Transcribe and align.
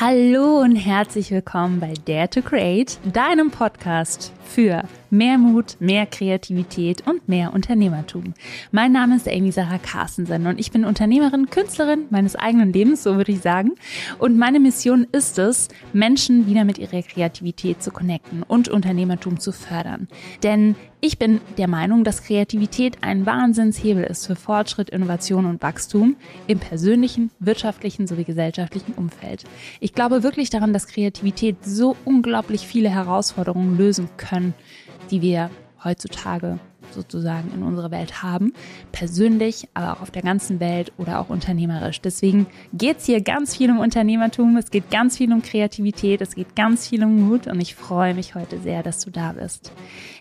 Hallo 0.00 0.60
und 0.60 0.74
herzlich 0.74 1.30
willkommen 1.30 1.78
bei 1.78 1.94
Dare 2.04 2.28
to 2.28 2.42
Create, 2.42 2.98
deinem 3.12 3.52
Podcast 3.52 4.32
für 4.44 4.82
mehr 5.10 5.38
Mut, 5.38 5.76
mehr 5.78 6.04
Kreativität 6.04 7.06
und 7.06 7.28
mehr 7.28 7.54
Unternehmertum. 7.54 8.34
Mein 8.72 8.90
Name 8.90 9.14
ist 9.14 9.28
Amy 9.28 9.52
Sarah 9.52 9.78
Carstensen 9.78 10.48
und 10.48 10.58
ich 10.58 10.72
bin 10.72 10.84
Unternehmerin, 10.84 11.48
Künstlerin 11.48 12.06
meines 12.10 12.34
eigenen 12.34 12.72
Lebens, 12.72 13.04
so 13.04 13.16
würde 13.16 13.30
ich 13.30 13.40
sagen. 13.40 13.70
Und 14.18 14.36
meine 14.36 14.58
Mission 14.58 15.06
ist 15.12 15.38
es, 15.38 15.68
Menschen 15.92 16.48
wieder 16.48 16.64
mit 16.64 16.78
ihrer 16.78 17.02
Kreativität 17.02 17.80
zu 17.80 17.92
connecten 17.92 18.42
und 18.42 18.68
Unternehmertum 18.68 19.38
zu 19.38 19.52
fördern. 19.52 20.08
Denn 20.42 20.74
ich 21.04 21.18
bin 21.18 21.42
der 21.58 21.68
Meinung, 21.68 22.02
dass 22.02 22.22
Kreativität 22.22 22.96
ein 23.02 23.26
Wahnsinnshebel 23.26 24.04
ist 24.04 24.26
für 24.26 24.36
Fortschritt, 24.36 24.88
Innovation 24.88 25.44
und 25.44 25.60
Wachstum 25.60 26.16
im 26.46 26.58
persönlichen, 26.58 27.30
wirtschaftlichen 27.40 28.06
sowie 28.06 28.24
gesellschaftlichen 28.24 28.94
Umfeld. 28.94 29.44
Ich 29.80 29.92
glaube 29.92 30.22
wirklich 30.22 30.48
daran, 30.48 30.72
dass 30.72 30.86
Kreativität 30.86 31.62
so 31.62 31.94
unglaublich 32.06 32.66
viele 32.66 32.88
Herausforderungen 32.88 33.76
lösen 33.76 34.08
können, 34.16 34.54
die 35.10 35.20
wir 35.20 35.50
heutzutage 35.84 36.58
sozusagen 36.94 37.52
in 37.54 37.62
unserer 37.62 37.90
Welt 37.90 38.22
haben, 38.22 38.52
persönlich, 38.92 39.68
aber 39.74 39.94
auch 39.94 40.02
auf 40.02 40.10
der 40.10 40.22
ganzen 40.22 40.60
Welt 40.60 40.92
oder 40.96 41.20
auch 41.20 41.28
unternehmerisch. 41.28 42.00
Deswegen 42.00 42.46
geht 42.72 42.98
es 42.98 43.06
hier 43.06 43.20
ganz 43.20 43.56
viel 43.56 43.70
um 43.70 43.78
Unternehmertum, 43.78 44.56
es 44.56 44.70
geht 44.70 44.90
ganz 44.90 45.16
viel 45.16 45.32
um 45.32 45.42
Kreativität, 45.42 46.20
es 46.20 46.34
geht 46.34 46.56
ganz 46.56 46.88
viel 46.88 47.04
um 47.04 47.28
Mut 47.28 47.46
und 47.46 47.60
ich 47.60 47.74
freue 47.74 48.14
mich 48.14 48.34
heute 48.34 48.58
sehr, 48.60 48.82
dass 48.82 49.00
du 49.00 49.10
da 49.10 49.32
bist. 49.32 49.72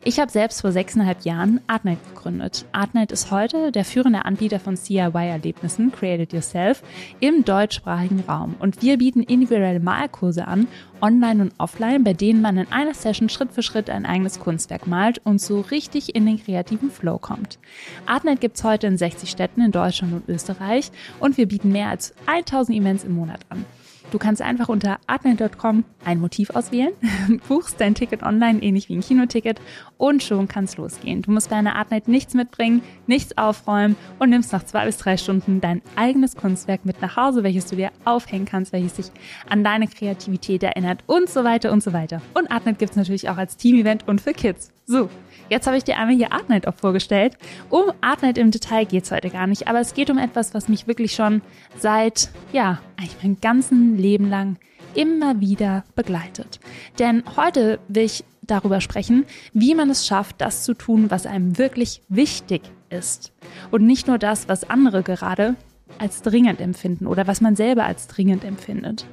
Ich 0.03 0.19
habe 0.19 0.31
selbst 0.31 0.61
vor 0.61 0.71
sechseinhalb 0.71 1.23
Jahren 1.23 1.61
Artnight 1.67 1.99
gegründet. 2.13 2.65
Artnight 2.73 3.11
ist 3.11 3.31
heute 3.31 3.71
der 3.71 3.85
führende 3.85 4.25
Anbieter 4.25 4.59
von 4.59 4.75
CIY-Erlebnissen, 4.75 5.91
Create 5.91 6.21
It 6.21 6.33
Yourself, 6.33 6.83
im 7.19 7.45
deutschsprachigen 7.45 8.23
Raum. 8.27 8.55
Und 8.59 8.81
wir 8.81 8.97
bieten 8.97 9.23
individuelle 9.23 9.79
Malkurse 9.79 10.47
an 10.47 10.67
online 11.03 11.41
und 11.41 11.53
offline, 11.57 12.03
bei 12.03 12.13
denen 12.13 12.41
man 12.41 12.57
in 12.57 12.71
einer 12.71 12.93
Session 12.93 13.29
Schritt 13.29 13.51
für 13.51 13.61
Schritt 13.61 13.89
ein 13.89 14.05
eigenes 14.05 14.39
Kunstwerk 14.39 14.87
malt 14.87 15.19
und 15.23 15.41
so 15.41 15.59
richtig 15.59 16.15
in 16.15 16.25
den 16.25 16.37
kreativen 16.63 16.91
Flow 16.91 17.17
kommt. 17.17 17.59
Artnet 18.05 18.41
gibt 18.41 18.57
es 18.57 18.63
heute 18.63 18.87
in 18.87 18.97
60 18.97 19.29
Städten 19.29 19.61
in 19.61 19.71
Deutschland 19.71 20.13
und 20.13 20.29
Österreich 20.29 20.91
und 21.19 21.37
wir 21.37 21.47
bieten 21.47 21.71
mehr 21.71 21.89
als 21.89 22.13
1000 22.25 22.77
Events 22.77 23.03
im 23.03 23.13
Monat 23.13 23.41
an. 23.49 23.65
Du 24.11 24.19
kannst 24.19 24.41
einfach 24.41 24.69
unter 24.69 24.99
artnet.com 25.07 25.85
ein 26.05 26.19
Motiv 26.19 26.51
auswählen, 26.51 26.93
buchst 27.47 27.81
dein 27.81 27.95
Ticket 27.95 28.21
online, 28.21 28.61
ähnlich 28.61 28.87
wie 28.89 28.95
ein 28.95 29.01
Kinoticket, 29.01 29.59
und 30.03 30.21
schon 30.21 30.49
kann 30.49 30.65
es 30.65 30.75
losgehen. 30.75 31.21
Du 31.21 31.31
musst 31.31 31.49
bei 31.49 31.55
einer 31.55 31.77
Artnet 31.77 32.09
nichts 32.09 32.33
mitbringen, 32.33 32.81
nichts 33.07 33.37
aufräumen 33.37 33.95
und 34.19 34.31
nimmst 34.31 34.51
nach 34.51 34.65
zwei 34.65 34.85
bis 34.85 34.97
drei 34.97 35.15
Stunden 35.15 35.61
dein 35.61 35.81
eigenes 35.95 36.35
Kunstwerk 36.35 36.83
mit 36.83 37.01
nach 37.01 37.15
Hause, 37.15 37.41
welches 37.41 37.67
du 37.67 37.77
dir 37.77 37.89
aufhängen 38.03 38.43
kannst, 38.43 38.73
welches 38.73 38.95
dich 38.95 39.05
an 39.49 39.63
deine 39.63 39.87
Kreativität 39.87 40.61
erinnert 40.61 41.05
und 41.07 41.29
so 41.29 41.45
weiter 41.45 41.71
und 41.71 41.81
so 41.81 41.93
weiter. 41.93 42.21
Und 42.33 42.51
Artnet 42.51 42.79
gibt 42.79 42.91
es 42.91 42.97
natürlich 42.97 43.29
auch 43.29 43.37
als 43.37 43.55
Team-Event 43.55 44.05
und 44.05 44.19
für 44.19 44.33
Kids. 44.33 44.73
So, 44.85 45.09
Jetzt 45.49 45.67
habe 45.67 45.77
ich 45.77 45.83
dir 45.83 45.97
einmal 45.97 46.15
hier 46.15 46.33
Artnight 46.33 46.67
auch 46.67 46.73
vorgestellt. 46.73 47.37
Um 47.69 47.91
Artnight 48.01 48.37
im 48.37 48.51
Detail 48.51 48.85
geht 48.85 49.03
es 49.03 49.11
heute 49.11 49.29
gar 49.29 49.45
nicht, 49.45 49.67
aber 49.67 49.79
es 49.79 49.93
geht 49.93 50.09
um 50.09 50.17
etwas, 50.17 50.53
was 50.53 50.67
mich 50.67 50.87
wirklich 50.87 51.13
schon 51.13 51.41
seit, 51.77 52.29
ja, 52.51 52.79
eigentlich 52.97 53.17
mein 53.21 53.39
ganzen 53.39 53.97
Leben 53.97 54.29
lang 54.29 54.57
immer 54.95 55.39
wieder 55.41 55.83
begleitet. 55.95 56.59
Denn 56.97 57.23
heute 57.35 57.79
will 57.87 58.03
ich 58.03 58.23
darüber 58.45 58.81
sprechen, 58.81 59.25
wie 59.53 59.75
man 59.75 59.89
es 59.89 60.05
schafft, 60.05 60.41
das 60.41 60.63
zu 60.63 60.73
tun, 60.73 61.09
was 61.09 61.25
einem 61.25 61.57
wirklich 61.57 62.01
wichtig 62.09 62.61
ist. 62.89 63.33
Und 63.71 63.85
nicht 63.85 64.07
nur 64.07 64.17
das, 64.17 64.47
was 64.47 64.69
andere 64.69 65.03
gerade 65.03 65.55
als 65.99 66.21
dringend 66.21 66.59
empfinden 66.59 67.07
oder 67.07 67.27
was 67.27 67.41
man 67.41 67.55
selber 67.55 67.85
als 67.85 68.07
dringend 68.07 68.43
empfindet. 68.43 69.05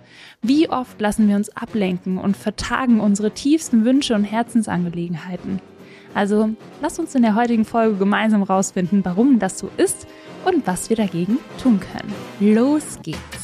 Wie 0.42 0.68
oft 0.70 1.00
lassen 1.00 1.28
wir 1.28 1.36
uns 1.36 1.54
ablenken 1.56 2.18
und 2.18 2.36
vertagen 2.36 3.00
unsere 3.00 3.32
tiefsten 3.32 3.84
Wünsche 3.84 4.14
und 4.14 4.24
Herzensangelegenheiten? 4.24 5.60
Also 6.14 6.50
lass 6.80 6.98
uns 6.98 7.14
in 7.14 7.22
der 7.22 7.34
heutigen 7.34 7.64
Folge 7.64 7.96
gemeinsam 7.96 8.42
rausfinden, 8.42 9.04
warum 9.04 9.38
das 9.38 9.58
so 9.58 9.70
ist 9.76 10.06
und 10.44 10.66
was 10.66 10.90
wir 10.90 10.96
dagegen 10.96 11.38
tun 11.62 11.80
können. 11.80 12.12
Los 12.40 12.98
geht's! 13.02 13.39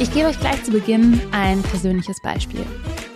Ich 0.00 0.12
gebe 0.12 0.28
euch 0.28 0.38
gleich 0.38 0.62
zu 0.62 0.70
Beginn 0.70 1.20
ein 1.32 1.60
persönliches 1.60 2.20
Beispiel. 2.20 2.64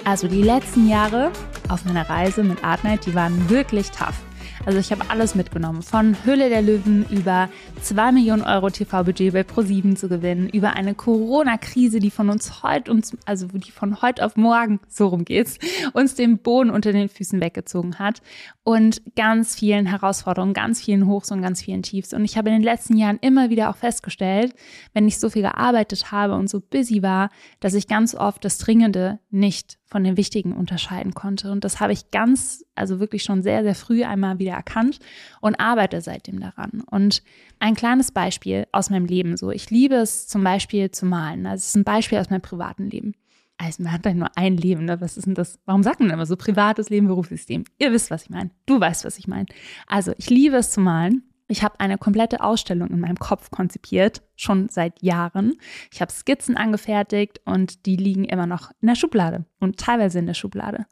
Also 0.04 0.26
die 0.26 0.42
letzten 0.42 0.88
Jahre 0.88 1.30
auf 1.68 1.84
meiner 1.84 2.08
Reise 2.10 2.42
mit 2.42 2.64
Artnight, 2.64 3.06
die 3.06 3.14
waren 3.14 3.48
wirklich 3.48 3.92
tough. 3.92 4.20
Also 4.64 4.78
ich 4.78 4.92
habe 4.92 5.10
alles 5.10 5.34
mitgenommen. 5.34 5.82
Von 5.82 6.16
Höhle 6.24 6.48
der 6.48 6.62
Löwen 6.62 7.04
über 7.10 7.48
2 7.80 8.12
Millionen 8.12 8.42
Euro 8.42 8.70
TV-Budget 8.70 9.32
bei 9.32 9.40
Pro7 9.40 9.96
zu 9.96 10.08
gewinnen, 10.08 10.48
über 10.48 10.74
eine 10.74 10.94
Corona-Krise, 10.94 11.98
die 11.98 12.12
von 12.12 12.30
uns 12.30 12.62
heute, 12.62 12.92
uns, 12.92 13.16
also 13.26 13.48
die 13.48 13.72
von 13.72 14.02
heute 14.02 14.24
auf 14.24 14.36
morgen, 14.36 14.78
so 14.88 15.08
rum 15.08 15.24
geht's, 15.24 15.58
uns 15.94 16.14
den 16.14 16.38
Boden 16.38 16.70
unter 16.70 16.92
den 16.92 17.08
Füßen 17.08 17.40
weggezogen 17.40 17.98
hat 17.98 18.22
und 18.62 19.02
ganz 19.16 19.56
vielen 19.56 19.86
Herausforderungen, 19.86 20.54
ganz 20.54 20.80
vielen 20.80 21.08
Hochs 21.08 21.32
und 21.32 21.42
ganz 21.42 21.60
vielen 21.60 21.82
Tiefs. 21.82 22.14
Und 22.14 22.24
ich 22.24 22.38
habe 22.38 22.50
in 22.50 22.54
den 22.54 22.62
letzten 22.62 22.96
Jahren 22.96 23.18
immer 23.20 23.50
wieder 23.50 23.68
auch 23.68 23.76
festgestellt, 23.76 24.54
wenn 24.94 25.08
ich 25.08 25.18
so 25.18 25.28
viel 25.28 25.42
gearbeitet 25.42 26.12
habe 26.12 26.34
und 26.34 26.48
so 26.48 26.60
busy 26.60 27.02
war, 27.02 27.30
dass 27.58 27.74
ich 27.74 27.88
ganz 27.88 28.14
oft 28.14 28.44
das 28.44 28.58
Dringende 28.58 29.18
nicht 29.30 29.78
von 29.92 30.02
dem 30.02 30.16
Wichtigen 30.16 30.54
unterscheiden 30.54 31.12
konnte. 31.12 31.52
Und 31.52 31.64
das 31.64 31.78
habe 31.78 31.92
ich 31.92 32.10
ganz, 32.10 32.64
also 32.74 32.98
wirklich 32.98 33.22
schon 33.22 33.42
sehr, 33.42 33.62
sehr 33.62 33.74
früh 33.74 34.04
einmal 34.04 34.38
wieder 34.38 34.52
erkannt 34.52 34.98
und 35.40 35.60
arbeite 35.60 36.00
seitdem 36.00 36.40
daran. 36.40 36.82
Und 36.90 37.22
ein 37.60 37.74
kleines 37.74 38.10
Beispiel 38.10 38.66
aus 38.72 38.88
meinem 38.88 39.04
Leben 39.04 39.36
so. 39.36 39.50
Ich 39.50 39.70
liebe 39.70 39.96
es 39.96 40.26
zum 40.26 40.42
Beispiel 40.42 40.90
zu 40.90 41.04
malen. 41.04 41.44
Das 41.44 41.66
ist 41.66 41.76
ein 41.76 41.84
Beispiel 41.84 42.18
aus 42.18 42.30
meinem 42.30 42.40
privaten 42.40 42.88
Leben. 42.88 43.14
Also 43.58 43.82
man 43.82 43.92
hat 43.92 44.06
ja 44.06 44.14
nur 44.14 44.30
ein 44.34 44.56
Leben, 44.56 44.86
ne? 44.86 45.00
Was 45.00 45.18
ist 45.18 45.26
denn 45.26 45.34
das? 45.34 45.60
Warum 45.66 45.82
sagt 45.82 46.00
man 46.00 46.10
immer 46.10 46.26
so 46.26 46.36
privates 46.36 46.88
Leben, 46.88 47.06
Berufssystem? 47.06 47.64
Ihr 47.78 47.92
wisst, 47.92 48.10
was 48.10 48.24
ich 48.24 48.30
meine. 48.30 48.50
Du 48.64 48.80
weißt, 48.80 49.04
was 49.04 49.18
ich 49.18 49.28
meine. 49.28 49.46
Also 49.86 50.14
ich 50.16 50.30
liebe 50.30 50.56
es 50.56 50.70
zu 50.70 50.80
malen 50.80 51.22
ich 51.52 51.62
habe 51.62 51.78
eine 51.80 51.98
komplette 51.98 52.40
Ausstellung 52.40 52.88
in 52.88 52.98
meinem 52.98 53.18
Kopf 53.18 53.50
konzipiert, 53.50 54.22
schon 54.36 54.70
seit 54.70 55.02
Jahren. 55.02 55.58
Ich 55.92 56.00
habe 56.00 56.10
Skizzen 56.10 56.56
angefertigt 56.56 57.42
und 57.44 57.84
die 57.84 57.96
liegen 57.96 58.24
immer 58.24 58.46
noch 58.46 58.70
in 58.80 58.88
der 58.88 58.94
Schublade 58.94 59.44
und 59.60 59.78
teilweise 59.78 60.18
in 60.18 60.26
der 60.26 60.32
Schublade. 60.32 60.86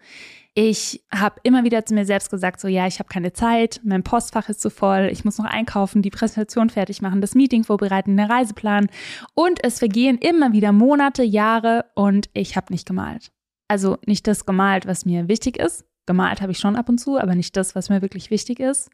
Ich 0.53 1.03
habe 1.10 1.41
immer 1.44 1.65
wieder 1.65 1.87
zu 1.87 1.94
mir 1.94 2.04
selbst 2.04 2.31
gesagt, 2.31 2.60
so 2.60 2.69
ja, 2.69 2.87
ich 2.87 2.98
habe 2.98 3.09
keine 3.09 3.32
Zeit, 3.32 3.81
mein 3.84 4.03
Postfach 4.03 4.50
ist 4.50 4.60
zu 4.60 4.69
voll, 4.69 5.09
ich 5.10 5.25
muss 5.25 5.38
noch 5.38 5.47
einkaufen, 5.47 6.03
die 6.03 6.10
Präsentation 6.10 6.69
fertig 6.69 7.00
machen, 7.00 7.22
das 7.22 7.34
Meeting 7.34 7.65
vorbereiten, 7.65 8.19
den 8.19 8.31
Reiseplan 8.31 8.91
und 9.32 9.65
es 9.65 9.78
vergehen 9.78 10.19
immer 10.19 10.53
wieder 10.53 10.72
Monate, 10.72 11.22
Jahre 11.22 11.87
und 11.94 12.28
ich 12.34 12.56
habe 12.56 12.71
nicht 12.71 12.87
gemalt. 12.87 13.32
Also 13.66 13.97
nicht 14.04 14.27
das 14.27 14.44
gemalt, 14.44 14.87
was 14.87 15.06
mir 15.06 15.27
wichtig 15.28 15.56
ist. 15.56 15.87
Gemalt 16.04 16.42
habe 16.42 16.53
ich 16.53 16.59
schon 16.59 16.77
ab 16.77 16.91
und 16.91 16.98
zu, 16.98 17.19
aber 17.19 17.34
nicht 17.34 17.56
das, 17.56 17.75
was 17.75 17.88
mir 17.88 18.03
wirklich 18.03 18.31
wichtig 18.31 18.60
ist 18.60 18.91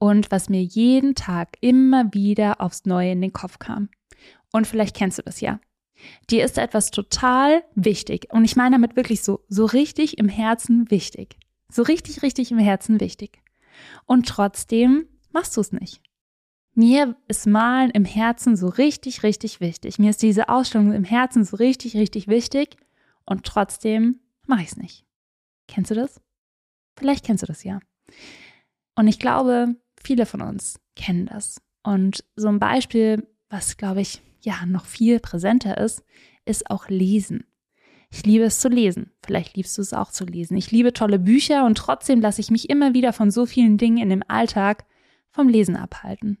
und 0.00 0.30
was 0.30 0.48
mir 0.48 0.62
jeden 0.62 1.14
Tag 1.14 1.58
immer 1.60 2.12
wieder 2.14 2.60
aufs 2.60 2.86
Neue 2.86 3.12
in 3.12 3.20
den 3.20 3.34
Kopf 3.34 3.58
kam. 3.58 3.90
Und 4.50 4.66
vielleicht 4.66 4.96
kennst 4.96 5.18
du 5.18 5.22
das 5.22 5.40
ja. 5.42 5.60
Dir 6.30 6.42
ist 6.42 6.56
etwas 6.56 6.90
total 6.90 7.62
wichtig. 7.74 8.28
Und 8.32 8.46
ich 8.46 8.56
meine 8.56 8.76
damit 8.76 8.96
wirklich 8.96 9.22
so, 9.22 9.44
so 9.48 9.66
richtig 9.66 10.16
im 10.16 10.30
Herzen 10.30 10.90
wichtig. 10.90 11.36
So 11.68 11.82
richtig, 11.82 12.22
richtig 12.22 12.50
im 12.50 12.58
Herzen 12.58 12.98
wichtig. 12.98 13.42
Und 14.06 14.26
trotzdem 14.26 15.06
machst 15.32 15.56
du 15.58 15.60
es 15.60 15.70
nicht. 15.70 16.02
Mir 16.74 17.14
ist 17.28 17.46
Malen 17.46 17.90
im 17.90 18.06
Herzen 18.06 18.56
so 18.56 18.68
richtig, 18.68 19.22
richtig 19.22 19.60
wichtig. 19.60 19.98
Mir 19.98 20.10
ist 20.10 20.22
diese 20.22 20.48
Ausstellung 20.48 20.92
im 20.94 21.04
Herzen 21.04 21.44
so 21.44 21.56
richtig, 21.56 21.94
richtig 21.94 22.26
wichtig. 22.26 22.76
Und 23.26 23.44
trotzdem 23.44 24.20
mache 24.46 24.62
ich 24.62 24.68
es 24.68 24.76
nicht. 24.78 25.04
Kennst 25.68 25.90
du 25.90 25.94
das? 25.94 26.22
Vielleicht 26.96 27.26
kennst 27.26 27.42
du 27.42 27.46
das 27.46 27.64
ja. 27.64 27.80
Und 28.94 29.08
ich 29.08 29.18
glaube, 29.18 29.76
Viele 30.02 30.26
von 30.26 30.42
uns 30.42 30.80
kennen 30.96 31.26
das. 31.26 31.60
Und 31.82 32.24
so 32.36 32.48
ein 32.48 32.58
Beispiel, 32.58 33.26
was, 33.48 33.76
glaube 33.76 34.00
ich, 34.00 34.22
ja, 34.40 34.64
noch 34.66 34.86
viel 34.86 35.20
präsenter 35.20 35.78
ist, 35.78 36.02
ist 36.44 36.70
auch 36.70 36.88
Lesen. 36.88 37.44
Ich 38.12 38.24
liebe 38.24 38.44
es 38.44 38.58
zu 38.58 38.68
lesen. 38.68 39.12
Vielleicht 39.24 39.56
liebst 39.56 39.78
du 39.78 39.82
es 39.82 39.94
auch 39.94 40.10
zu 40.10 40.24
lesen. 40.24 40.56
Ich 40.56 40.72
liebe 40.72 40.92
tolle 40.92 41.18
Bücher 41.18 41.64
und 41.64 41.78
trotzdem 41.78 42.20
lasse 42.20 42.40
ich 42.40 42.50
mich 42.50 42.68
immer 42.68 42.92
wieder 42.92 43.12
von 43.12 43.30
so 43.30 43.46
vielen 43.46 43.78
Dingen 43.78 43.98
in 43.98 44.08
dem 44.08 44.24
Alltag 44.26 44.84
vom 45.30 45.48
Lesen 45.48 45.76
abhalten. 45.76 46.38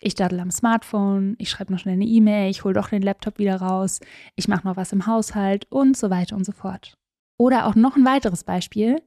Ich 0.00 0.16
daddel 0.16 0.40
am 0.40 0.50
Smartphone, 0.50 1.36
ich 1.38 1.48
schreibe 1.48 1.72
noch 1.72 1.78
schnell 1.78 1.94
eine 1.94 2.04
E-Mail, 2.04 2.50
ich 2.50 2.64
hole 2.64 2.74
doch 2.74 2.88
den 2.88 3.02
Laptop 3.02 3.38
wieder 3.38 3.56
raus, 3.56 4.00
ich 4.34 4.48
mache 4.48 4.66
noch 4.66 4.76
was 4.76 4.92
im 4.92 5.06
Haushalt 5.06 5.66
und 5.70 5.96
so 5.96 6.10
weiter 6.10 6.36
und 6.36 6.44
so 6.44 6.52
fort. 6.52 6.98
Oder 7.38 7.66
auch 7.66 7.74
noch 7.74 7.96
ein 7.96 8.04
weiteres 8.04 8.44
Beispiel. 8.44 9.00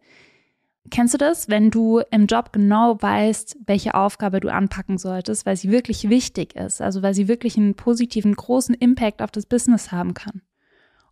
Kennst 0.89 1.13
du 1.13 1.18
das, 1.18 1.50
wenn 1.50 1.69
du 1.69 2.01
im 2.12 2.28
Job 2.28 2.54
genau 2.54 3.01
weißt, 3.01 3.57
welche 3.66 3.95
Aufgabe 3.95 4.39
du 4.39 4.51
anpacken 4.51 4.98
solltest, 4.98 5.45
weil 5.45 5.57
sie 5.57 5.72
wirklich 5.72 6.10
wichtig 6.10 6.56
ist, 6.56 6.81
also 6.81 7.01
weil 7.01 7.13
sie 7.13 7.28
wirklich 7.28 7.57
einen 7.57 7.75
positiven, 7.75 8.36
großen 8.36 8.75
Impact 8.75 9.22
auf 9.22 9.31
das 9.31 9.45
Business 9.45 9.92
haben 9.92 10.13
kann? 10.13 10.42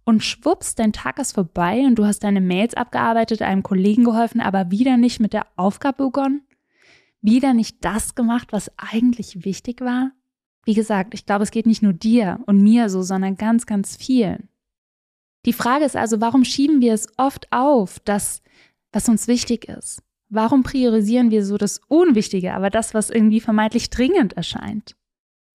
Und 0.05 0.23
schwupps, 0.23 0.75
dein 0.75 0.93
Tag 0.93 1.17
ist 1.19 1.33
vorbei 1.33 1.83
und 1.85 1.95
du 1.95 2.05
hast 2.05 2.19
deine 2.19 2.41
Mails 2.41 2.75
abgearbeitet, 2.75 3.41
einem 3.41 3.63
Kollegen 3.63 4.03
geholfen, 4.03 4.39
aber 4.39 4.69
wieder 4.69 4.97
nicht 4.97 5.19
mit 5.19 5.33
der 5.33 5.47
Aufgabe 5.55 6.05
begonnen? 6.05 6.41
Wieder 7.21 7.55
nicht 7.55 7.83
das 7.83 8.13
gemacht, 8.13 8.49
was 8.51 8.71
eigentlich 8.77 9.45
wichtig 9.45 9.81
war? 9.81 10.11
Wie 10.63 10.75
gesagt, 10.75 11.15
ich 11.15 11.25
glaube, 11.25 11.43
es 11.43 11.51
geht 11.51 11.65
nicht 11.65 11.81
nur 11.81 11.93
dir 11.93 12.39
und 12.45 12.61
mir 12.61 12.89
so, 12.89 13.01
sondern 13.01 13.35
ganz, 13.35 13.65
ganz 13.65 13.95
vielen. 13.95 14.47
Die 15.45 15.53
Frage 15.53 15.85
ist 15.85 15.95
also, 15.95 16.21
warum 16.21 16.43
schieben 16.43 16.81
wir 16.81 16.93
es 16.93 17.07
oft 17.17 17.47
auf, 17.51 17.99
das, 17.99 18.43
was 18.95 19.09
uns 19.09 19.27
wichtig 19.27 19.67
ist? 19.67 20.01
Warum 20.29 20.63
priorisieren 20.63 21.29
wir 21.29 21.45
so 21.45 21.57
das 21.57 21.81
Unwichtige, 21.89 22.53
aber 22.53 22.69
das, 22.69 22.93
was 22.93 23.09
irgendwie 23.09 23.41
vermeintlich 23.41 23.89
dringend 23.89 24.33
erscheint? 24.33 24.95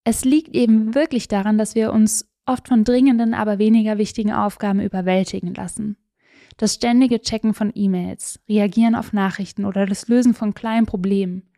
Es 0.04 0.24
liegt 0.24 0.54
eben 0.54 0.94
wirklich 0.94 1.26
daran, 1.26 1.56
dass 1.56 1.74
wir 1.74 1.92
uns 1.92 2.30
oft 2.44 2.68
von 2.68 2.84
dringenden, 2.84 3.32
aber 3.32 3.58
weniger 3.58 3.96
wichtigen 3.96 4.32
Aufgaben 4.32 4.80
überwältigen 4.80 5.54
lassen. 5.54 5.96
Das 6.58 6.74
ständige 6.74 7.20
Checken 7.20 7.54
von 7.54 7.72
E-Mails, 7.74 8.40
Reagieren 8.48 8.94
auf 8.94 9.14
Nachrichten 9.14 9.64
oder 9.64 9.86
das 9.86 10.08
Lösen 10.08 10.34
von 10.34 10.52
kleinen 10.52 10.84
Problemen. 10.86 11.48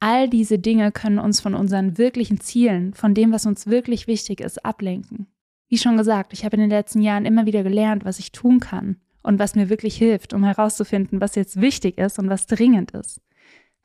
All 0.00 0.28
diese 0.28 0.58
Dinge 0.58 0.90
können 0.90 1.20
uns 1.20 1.40
von 1.40 1.54
unseren 1.54 1.98
wirklichen 1.98 2.40
Zielen, 2.40 2.94
von 2.94 3.14
dem, 3.14 3.30
was 3.30 3.46
uns 3.46 3.68
wirklich 3.68 4.08
wichtig 4.08 4.40
ist, 4.40 4.64
ablenken. 4.64 5.28
Wie 5.68 5.78
schon 5.78 5.96
gesagt, 5.96 6.32
ich 6.32 6.44
habe 6.44 6.56
in 6.56 6.62
den 6.62 6.70
letzten 6.70 7.00
Jahren 7.00 7.26
immer 7.26 7.46
wieder 7.46 7.62
gelernt, 7.62 8.04
was 8.04 8.18
ich 8.18 8.32
tun 8.32 8.58
kann 8.58 8.96
und 9.22 9.38
was 9.38 9.54
mir 9.54 9.68
wirklich 9.68 9.96
hilft, 9.96 10.32
um 10.32 10.44
herauszufinden, 10.44 11.20
was 11.20 11.34
jetzt 11.34 11.60
wichtig 11.60 11.98
ist 11.98 12.18
und 12.18 12.28
was 12.28 12.46
dringend 12.46 12.92
ist, 12.92 13.20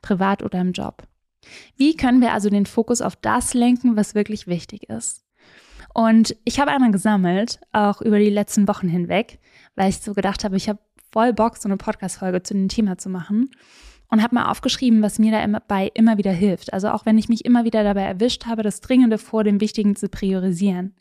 privat 0.02 0.42
oder 0.42 0.60
im 0.60 0.72
Job. 0.72 1.02
Wie 1.76 1.96
können 1.96 2.20
wir 2.20 2.32
also 2.32 2.48
den 2.48 2.66
Fokus 2.66 3.02
auf 3.02 3.16
das 3.16 3.54
lenken, 3.54 3.96
was 3.96 4.14
wirklich 4.14 4.46
wichtig 4.46 4.88
ist? 4.88 5.24
Und 5.92 6.36
ich 6.44 6.58
habe 6.58 6.72
einmal 6.72 6.90
gesammelt, 6.90 7.60
auch 7.72 8.00
über 8.00 8.18
die 8.18 8.30
letzten 8.30 8.66
Wochen 8.66 8.88
hinweg, 8.88 9.38
weil 9.76 9.90
ich 9.90 9.98
so 9.98 10.12
gedacht 10.12 10.44
habe, 10.44 10.56
ich 10.56 10.68
habe 10.68 10.80
voll 11.12 11.32
Bock, 11.32 11.56
so 11.56 11.68
eine 11.68 11.76
Podcast-Folge 11.76 12.42
zu 12.42 12.54
dem 12.54 12.68
Thema 12.68 12.98
zu 12.98 13.08
machen. 13.08 13.50
Und 14.10 14.22
habe 14.22 14.34
mal 14.34 14.50
aufgeschrieben, 14.50 15.02
was 15.02 15.18
mir 15.18 15.32
dabei 15.32 15.90
immer 15.94 16.18
wieder 16.18 16.30
hilft. 16.30 16.72
Also 16.72 16.88
auch 16.90 17.06
wenn 17.06 17.18
ich 17.18 17.28
mich 17.28 17.44
immer 17.44 17.64
wieder 17.64 17.82
dabei 17.82 18.02
erwischt 18.02 18.46
habe, 18.46 18.62
das 18.62 18.80
Dringende 18.80 19.18
vor 19.18 19.42
dem 19.42 19.60
Wichtigen 19.60 19.96
zu 19.96 20.08
priorisieren 20.08 20.94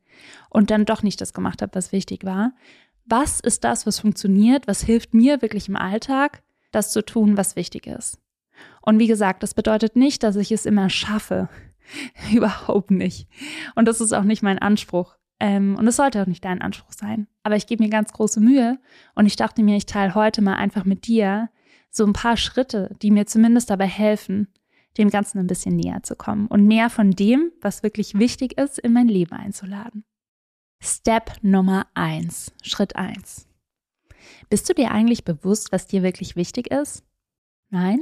und 0.49 0.71
dann 0.71 0.85
doch 0.85 1.03
nicht 1.03 1.21
das 1.21 1.33
gemacht 1.33 1.61
habe, 1.61 1.75
was 1.75 1.91
wichtig 1.91 2.23
war. 2.23 2.53
Was 3.05 3.39
ist 3.39 3.63
das, 3.63 3.85
was 3.85 3.99
funktioniert? 3.99 4.67
Was 4.67 4.81
hilft 4.81 5.13
mir 5.13 5.41
wirklich 5.41 5.67
im 5.67 5.75
Alltag, 5.75 6.41
das 6.71 6.91
zu 6.91 7.03
tun, 7.05 7.37
was 7.37 7.55
wichtig 7.55 7.87
ist? 7.87 8.17
Und 8.81 8.99
wie 8.99 9.07
gesagt, 9.07 9.43
das 9.43 9.53
bedeutet 9.53 9.95
nicht, 9.95 10.23
dass 10.23 10.35
ich 10.35 10.51
es 10.51 10.65
immer 10.65 10.89
schaffe, 10.89 11.49
Überhaupt 12.33 12.91
nicht. 12.91 13.27
Und 13.75 13.87
das 13.87 14.01
ist 14.01 14.13
auch 14.13 14.23
nicht 14.23 14.43
mein 14.43 14.59
Anspruch. 14.59 15.15
Ähm, 15.39 15.75
und 15.77 15.87
es 15.87 15.95
sollte 15.95 16.21
auch 16.21 16.27
nicht 16.27 16.45
dein 16.45 16.61
Anspruch 16.61 16.93
sein. 16.93 17.27
Aber 17.43 17.55
ich 17.55 17.67
gebe 17.67 17.83
mir 17.83 17.89
ganz 17.89 18.13
große 18.13 18.39
Mühe 18.39 18.79
und 19.15 19.25
ich 19.25 19.35
dachte 19.35 19.63
mir, 19.63 19.75
ich 19.75 19.85
teile 19.85 20.15
heute 20.15 20.41
mal 20.41 20.55
einfach 20.55 20.85
mit 20.85 21.07
dir 21.07 21.49
so 21.89 22.05
ein 22.05 22.13
paar 22.13 22.37
Schritte, 22.37 22.95
die 23.01 23.11
mir 23.11 23.25
zumindest 23.25 23.69
dabei 23.69 23.87
helfen, 23.87 24.47
dem 24.97 25.09
Ganzen 25.09 25.39
ein 25.39 25.47
bisschen 25.47 25.75
näher 25.75 26.03
zu 26.03 26.15
kommen 26.15 26.47
und 26.47 26.65
mehr 26.65 26.89
von 26.89 27.11
dem, 27.11 27.51
was 27.61 27.83
wirklich 27.83 28.17
wichtig 28.17 28.57
ist, 28.57 28.79
in 28.79 28.93
mein 28.93 29.07
Leben 29.07 29.33
einzuladen. 29.33 30.03
Step 30.85 31.37
Nummer 31.41 31.87
eins, 31.93 32.51
Schritt 32.61 32.97
eins. 32.97 33.47
Bist 34.49 34.67
du 34.67 34.73
dir 34.73 34.91
eigentlich 34.91 35.23
bewusst, 35.23 35.71
was 35.71 35.87
dir 35.87 36.03
wirklich 36.03 36.35
wichtig 36.35 36.71
ist? 36.71 37.05
Nein? 37.69 38.01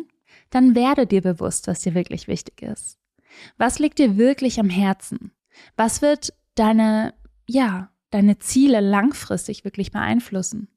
Dann 0.50 0.74
werde 0.74 1.06
dir 1.06 1.22
bewusst, 1.22 1.68
was 1.68 1.82
dir 1.82 1.94
wirklich 1.94 2.28
wichtig 2.28 2.64
ist. 2.64 2.98
Was 3.58 3.78
liegt 3.78 4.00
dir 4.00 4.18
wirklich 4.18 4.60
am 4.60 4.70
Herzen? 4.70 5.32
Was 5.78 6.02
wird 6.02 6.34
deine, 6.56 7.14
ja, 7.48 7.92
deine 8.10 8.40
Ziele 8.40 8.80
langfristig 8.80 9.64
wirklich 9.64 9.92
beeinflussen? 9.92 10.68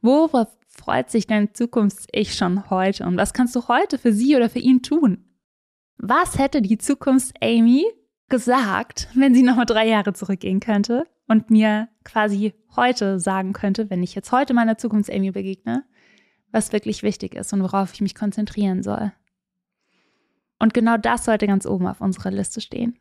Worauf 0.00 0.48
freut 0.66 1.08
sich 1.08 1.28
dein 1.28 1.54
Zukunfts-Ich 1.54 2.34
schon 2.34 2.68
heute? 2.68 3.06
Und 3.06 3.16
was 3.16 3.32
kannst 3.32 3.54
du 3.54 3.68
heute 3.68 3.98
für 3.98 4.12
sie 4.12 4.34
oder 4.34 4.50
für 4.50 4.58
ihn 4.58 4.82
tun? 4.82 5.24
Was 5.98 6.36
hätte 6.36 6.62
die 6.62 6.78
Zukunfts-Amy 6.78 7.84
gesagt, 8.28 9.08
wenn 9.14 9.34
sie 9.34 9.42
nochmal 9.42 9.66
drei 9.66 9.86
Jahre 9.88 10.12
zurückgehen 10.12 10.60
könnte 10.60 11.06
und 11.26 11.50
mir 11.50 11.88
quasi 12.04 12.54
heute 12.76 13.18
sagen 13.18 13.52
könnte, 13.52 13.90
wenn 13.90 14.02
ich 14.02 14.14
jetzt 14.14 14.32
heute 14.32 14.54
meiner 14.54 14.78
Zukunfts-Amy 14.78 15.30
begegne, 15.30 15.84
was 16.50 16.72
wirklich 16.72 17.02
wichtig 17.02 17.34
ist 17.34 17.52
und 17.52 17.62
worauf 17.62 17.92
ich 17.92 18.00
mich 18.00 18.14
konzentrieren 18.14 18.82
soll? 18.82 19.12
Und 20.58 20.74
genau 20.74 20.96
das 20.96 21.24
sollte 21.24 21.46
ganz 21.46 21.66
oben 21.66 21.86
auf 21.86 22.00
unserer 22.00 22.30
Liste 22.30 22.60
stehen. 22.60 22.98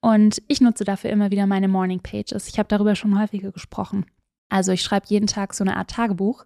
Und 0.00 0.42
ich 0.48 0.60
nutze 0.60 0.84
dafür 0.84 1.10
immer 1.10 1.30
wieder 1.30 1.46
meine 1.46 1.68
Morning 1.68 2.00
Pages. 2.00 2.48
Ich 2.48 2.58
habe 2.58 2.68
darüber 2.68 2.94
schon 2.94 3.18
häufiger 3.18 3.52
gesprochen. 3.52 4.04
Also 4.50 4.72
ich 4.72 4.82
schreibe 4.82 5.06
jeden 5.08 5.26
Tag 5.26 5.54
so 5.54 5.64
eine 5.64 5.76
Art 5.76 5.90
Tagebuch 5.90 6.44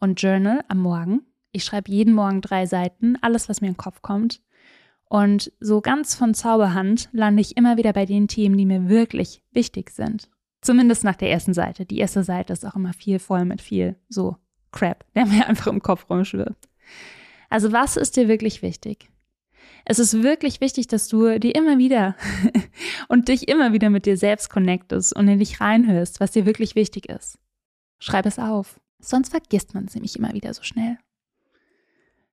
und 0.00 0.20
Journal 0.20 0.64
am 0.68 0.78
Morgen. 0.78 1.22
Ich 1.52 1.64
schreibe 1.64 1.90
jeden 1.90 2.14
Morgen 2.14 2.40
drei 2.40 2.66
Seiten, 2.66 3.16
alles, 3.22 3.48
was 3.48 3.60
mir 3.60 3.68
in 3.68 3.74
den 3.74 3.78
Kopf 3.78 4.02
kommt. 4.02 4.42
Und 5.08 5.52
so 5.60 5.80
ganz 5.80 6.14
von 6.14 6.34
Zauberhand 6.34 7.08
lande 7.12 7.40
ich 7.40 7.56
immer 7.56 7.76
wieder 7.76 7.92
bei 7.92 8.06
den 8.06 8.28
Themen, 8.28 8.58
die 8.58 8.66
mir 8.66 8.88
wirklich 8.88 9.42
wichtig 9.52 9.90
sind. 9.90 10.28
Zumindest 10.60 11.04
nach 11.04 11.14
der 11.14 11.30
ersten 11.30 11.54
Seite. 11.54 11.86
Die 11.86 11.98
erste 11.98 12.24
Seite 12.24 12.52
ist 12.52 12.66
auch 12.66 12.74
immer 12.74 12.92
viel 12.92 13.18
voll 13.18 13.44
mit 13.44 13.60
viel 13.60 13.96
so 14.08 14.36
Crap, 14.72 15.04
der 15.14 15.26
mir 15.26 15.46
einfach 15.48 15.68
im 15.68 15.80
Kopf 15.82 16.10
rumschwirrt. 16.10 16.68
Also 17.48 17.72
was 17.72 17.96
ist 17.96 18.16
dir 18.16 18.28
wirklich 18.28 18.62
wichtig? 18.62 19.08
Es 19.84 20.00
ist 20.00 20.22
wirklich 20.24 20.60
wichtig, 20.60 20.88
dass 20.88 21.06
du 21.06 21.38
dir 21.38 21.54
immer 21.54 21.78
wieder 21.78 22.16
und 23.08 23.28
dich 23.28 23.48
immer 23.48 23.72
wieder 23.72 23.88
mit 23.88 24.06
dir 24.06 24.16
selbst 24.16 24.50
connectest 24.50 25.14
und 25.14 25.28
in 25.28 25.38
dich 25.38 25.60
reinhörst, 25.60 26.18
was 26.18 26.32
dir 26.32 26.44
wirklich 26.44 26.74
wichtig 26.74 27.08
ist. 27.08 27.38
Schreib 28.00 28.26
es 28.26 28.40
auf, 28.40 28.80
sonst 28.98 29.30
vergisst 29.30 29.74
man 29.74 29.84
es 29.84 29.94
nämlich 29.94 30.16
immer 30.16 30.32
wieder 30.32 30.52
so 30.52 30.64
schnell. 30.64 30.98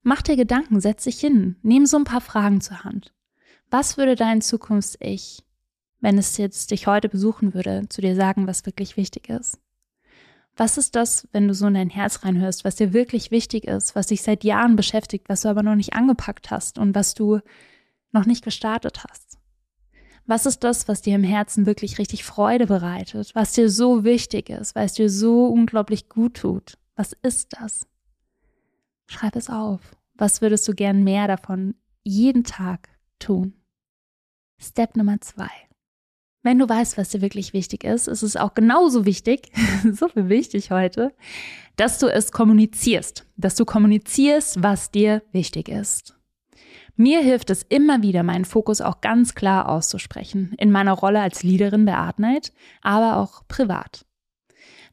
Mach 0.03 0.21
dir 0.21 0.35
Gedanken, 0.35 0.81
setz 0.81 1.05
dich 1.05 1.19
hin, 1.19 1.55
nimm 1.63 1.85
so 1.85 1.95
ein 1.95 2.03
paar 2.03 2.19
Fragen 2.19 2.59
zur 2.59 2.83
Hand. 2.83 3.13
Was 3.69 3.97
würde 3.97 4.15
dein 4.15 4.41
Zukunfts-Ich, 4.41 5.43
wenn 6.01 6.17
es 6.17 6.37
jetzt 6.37 6.71
dich 6.71 6.87
heute 6.87 7.07
besuchen 7.07 7.53
würde, 7.53 7.87
zu 7.87 8.01
dir 8.01 8.13
sagen, 8.13 8.45
was 8.45 8.65
wirklich 8.65 8.97
wichtig 8.97 9.29
ist? 9.29 9.59
Was 10.57 10.77
ist 10.77 10.95
das, 10.95 11.27
wenn 11.31 11.47
du 11.47 11.53
so 11.53 11.67
in 11.67 11.73
dein 11.73 11.89
Herz 11.89 12.25
reinhörst, 12.25 12.65
was 12.65 12.75
dir 12.75 12.91
wirklich 12.91 13.31
wichtig 13.31 13.63
ist, 13.63 13.95
was 13.95 14.07
dich 14.07 14.21
seit 14.21 14.43
Jahren 14.43 14.75
beschäftigt, 14.75 15.29
was 15.29 15.41
du 15.41 15.47
aber 15.47 15.63
noch 15.63 15.75
nicht 15.75 15.93
angepackt 15.93 16.51
hast 16.51 16.77
und 16.77 16.93
was 16.93 17.13
du 17.13 17.39
noch 18.11 18.25
nicht 18.25 18.43
gestartet 18.43 19.05
hast? 19.05 19.39
Was 20.25 20.45
ist 20.45 20.65
das, 20.65 20.89
was 20.89 21.01
dir 21.01 21.15
im 21.15 21.23
Herzen 21.23 21.65
wirklich 21.65 21.97
richtig 21.97 22.25
Freude 22.25 22.67
bereitet, 22.67 23.33
was 23.35 23.53
dir 23.53 23.69
so 23.69 24.03
wichtig 24.03 24.49
ist, 24.49 24.75
weil 24.75 24.85
es 24.85 24.93
dir 24.93 25.09
so 25.09 25.47
unglaublich 25.47 26.09
gut 26.09 26.35
tut? 26.35 26.77
Was 26.95 27.13
ist 27.23 27.53
das? 27.59 27.87
Schreib 29.07 29.35
es 29.35 29.49
auf. 29.49 29.95
Was 30.15 30.41
würdest 30.41 30.67
du 30.67 30.73
gern 30.73 31.03
mehr 31.03 31.27
davon 31.27 31.75
jeden 32.03 32.43
Tag 32.43 32.89
tun? 33.19 33.53
Step 34.59 34.95
Nummer 34.95 35.19
zwei. 35.21 35.49
Wenn 36.43 36.59
du 36.59 36.67
weißt, 36.67 36.97
was 36.97 37.09
dir 37.09 37.21
wirklich 37.21 37.53
wichtig 37.53 37.85
ist, 37.85 38.07
ist 38.07 38.21
es 38.21 38.35
auch 38.35 38.53
genauso 38.53 39.05
wichtig, 39.05 39.51
so 39.91 40.09
viel 40.09 40.27
wichtig 40.27 40.71
heute, 40.71 41.13
dass 41.77 41.99
du 41.99 42.07
es 42.07 42.31
kommunizierst, 42.31 43.25
dass 43.37 43.55
du 43.55 43.65
kommunizierst, 43.65 44.61
was 44.61 44.91
dir 44.91 45.23
wichtig 45.31 45.69
ist. 45.69 46.19
Mir 46.95 47.21
hilft 47.21 47.49
es 47.49 47.63
immer 47.63 48.03
wieder, 48.03 48.21
meinen 48.23 48.45
Fokus 48.45 48.81
auch 48.81 49.01
ganz 49.01 49.33
klar 49.33 49.67
auszusprechen, 49.69 50.53
in 50.59 50.69
meiner 50.69 50.93
Rolle 50.93 51.21
als 51.21 51.43
Leaderin 51.43 51.85
bei 51.85 51.95
Artnight, 51.95 52.53
aber 52.81 53.17
auch 53.17 53.47
privat. 53.47 54.05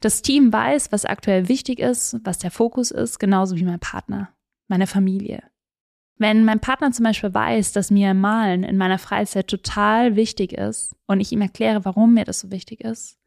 Das 0.01 0.23
Team 0.23 0.53
weiß, 0.53 0.93
was 0.93 1.05
aktuell 1.05 1.49
wichtig 1.49 1.79
ist, 1.79 2.17
was 2.25 2.39
der 2.39 2.51
Fokus 2.51 2.91
ist, 2.91 3.19
genauso 3.19 3.57
wie 3.57 3.65
mein 3.65 3.81
Partner, 3.81 4.31
meine 4.67 4.87
Familie. 4.87 5.43
Wenn 6.17 6.45
mein 6.45 6.61
Partner 6.61 6.91
zum 6.93 7.05
Beispiel 7.05 7.33
weiß, 7.33 7.73
dass 7.73 7.91
mir 7.91 8.13
Malen 8.13 8.63
in 8.63 8.77
meiner 8.77 8.99
Freizeit 8.99 9.49
total 9.49 10.17
wichtig 10.17 10.53
ist 10.53 10.95
und 11.07 11.21
ich 11.21 11.33
ihm 11.33 11.41
erkläre, 11.41 11.85
warum 11.85 12.15
mir 12.15 12.25
das 12.25 12.41
so 12.41 12.51
wichtig 12.51 12.81
ist, 12.83 13.19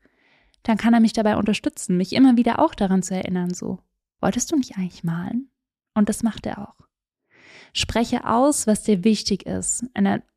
dann 0.64 0.78
kann 0.78 0.94
er 0.94 1.00
mich 1.00 1.14
dabei 1.14 1.38
unterstützen, 1.38 1.98
mich 1.98 2.14
immer 2.14 2.38
wieder 2.38 2.60
auch 2.60 2.74
daran 2.76 3.04
zu 3.04 3.16
erinnern, 3.16 3.54
so, 3.54 3.80
wolltest 4.22 4.52
du 4.52 4.56
nicht 4.56 4.78
eigentlich 4.78 5.04
malen? 5.04 5.50
Und 5.94 6.10
das 6.10 6.24
macht 6.24 6.46
er 6.46 6.70
auch. 6.70 6.88
Spreche 7.74 8.26
aus, 8.26 8.68
was 8.68 8.84
dir 8.84 9.04
wichtig 9.04 9.46
ist 9.46 9.86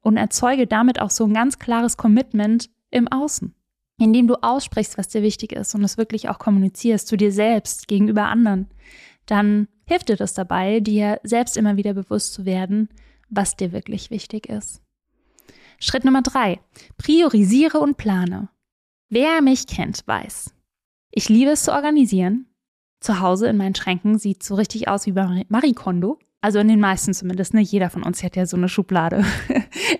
und 0.01 0.17
erzeuge 0.17 0.67
damit 0.67 1.01
auch 1.01 1.11
so 1.11 1.25
ein 1.25 1.35
ganz 1.35 1.59
klares 1.59 1.97
Commitment 1.97 2.71
im 2.91 3.09
Außen. 3.09 3.55
Indem 3.99 4.27
du 4.27 4.35
aussprichst, 4.43 4.99
was 4.99 5.09
dir 5.09 5.23
wichtig 5.23 5.53
ist 5.53 5.75
und 5.75 5.83
es 5.83 5.97
wirklich 5.97 6.29
auch 6.29 6.39
kommunizierst 6.39 7.09
zu 7.09 7.17
dir 7.17 7.33
selbst, 7.33 7.89
gegenüber 7.89 8.27
anderen, 8.27 8.69
dann 9.25 9.69
hilft 9.87 10.09
dir 10.09 10.17
das 10.17 10.35
dabei, 10.35 10.81
dir 10.81 11.21
selbst 11.23 11.57
immer 11.57 11.77
wieder 11.77 11.95
bewusst 11.95 12.35
zu 12.35 12.45
werden, 12.45 12.89
was 13.29 13.57
dir 13.57 13.73
wirklich 13.73 14.11
wichtig 14.11 14.49
ist. 14.49 14.83
Schritt 15.79 16.05
Nummer 16.05 16.23
drei. 16.23 16.61
Priorisiere 16.97 17.79
und 17.81 17.97
plane. 17.97 18.49
Wer 19.09 19.43
mich 19.43 19.67
kennt, 19.67 20.07
weiß. 20.07 20.53
Ich 21.11 21.29
liebe 21.29 21.53
es 21.53 21.65
zu 21.65 21.73
organisieren. 21.73 22.47
Zu 23.01 23.21
Hause 23.21 23.49
in 23.49 23.57
meinen 23.57 23.75
Schränken 23.75 24.19
sieht 24.19 24.43
so 24.43 24.55
richtig 24.55 24.89
aus 24.89 25.07
wie 25.07 25.13
bei 25.13 25.45
Marie 25.49 25.75
Kondo. 25.75 26.19
Also 26.41 26.59
in 26.59 26.69
den 26.69 26.81
meisten 26.81 27.15
zumindest. 27.15 27.55
Ne? 27.55 27.61
Jeder 27.61 27.91
von 27.91 28.03
uns 28.03 28.23
hat 28.23 28.37
ja 28.37 28.47
so 28.47 28.57
eine 28.57 28.69
Schublade. 28.69 29.25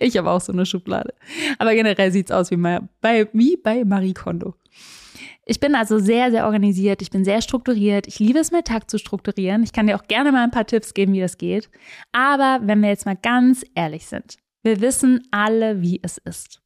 Ich 0.01 0.17
habe 0.17 0.31
auch 0.31 0.41
so 0.41 0.53
eine 0.53 0.67
Schublade. 0.67 1.15
Aber 1.59 1.75
generell 1.75 2.13
sieht 2.13 2.31
es 2.31 2.37
aus 2.37 2.51
wie 2.51 2.57
bei, 2.57 3.29
wie 3.33 3.57
bei 3.57 3.85
Marie 3.85 4.15
Kondo. 4.15 4.55
Ich 5.49 5.61
bin 5.61 5.77
also 5.77 5.99
sehr, 6.01 6.33
sehr 6.33 6.45
organisiert. 6.45 7.03
Ich 7.03 7.11
bin 7.11 7.25
sehr 7.25 7.41
strukturiert. 7.41 8.09
Ich 8.09 8.19
liebe 8.19 8.41
es, 8.41 8.51
meinen 8.51 8.65
Tag 8.65 8.91
zu 8.91 8.99
strukturieren. 8.99 9.63
Ich 9.63 9.73
kann 9.73 9.87
dir 9.87 9.97
auch 9.97 10.09
gerne 10.09 10.33
mal 10.33 10.43
ein 10.43 10.51
paar 10.51 10.67
Tipps 10.67 10.93
geben, 10.93 11.13
wie 11.13 11.21
das 11.21 11.39
geht. 11.39 11.71
Aber 12.11 12.61
wenn 12.63 12.81
wir 12.81 12.89
jetzt 12.89 13.07
mal 13.07 13.17
ganz 13.17 13.65
ehrlich 13.77 14.07
sind, 14.07 14.39
wir 14.65 14.81
wissen 14.81 15.23
alle, 15.31 15.81
wie 15.81 16.01
es 16.03 16.19
ist. 16.19 16.61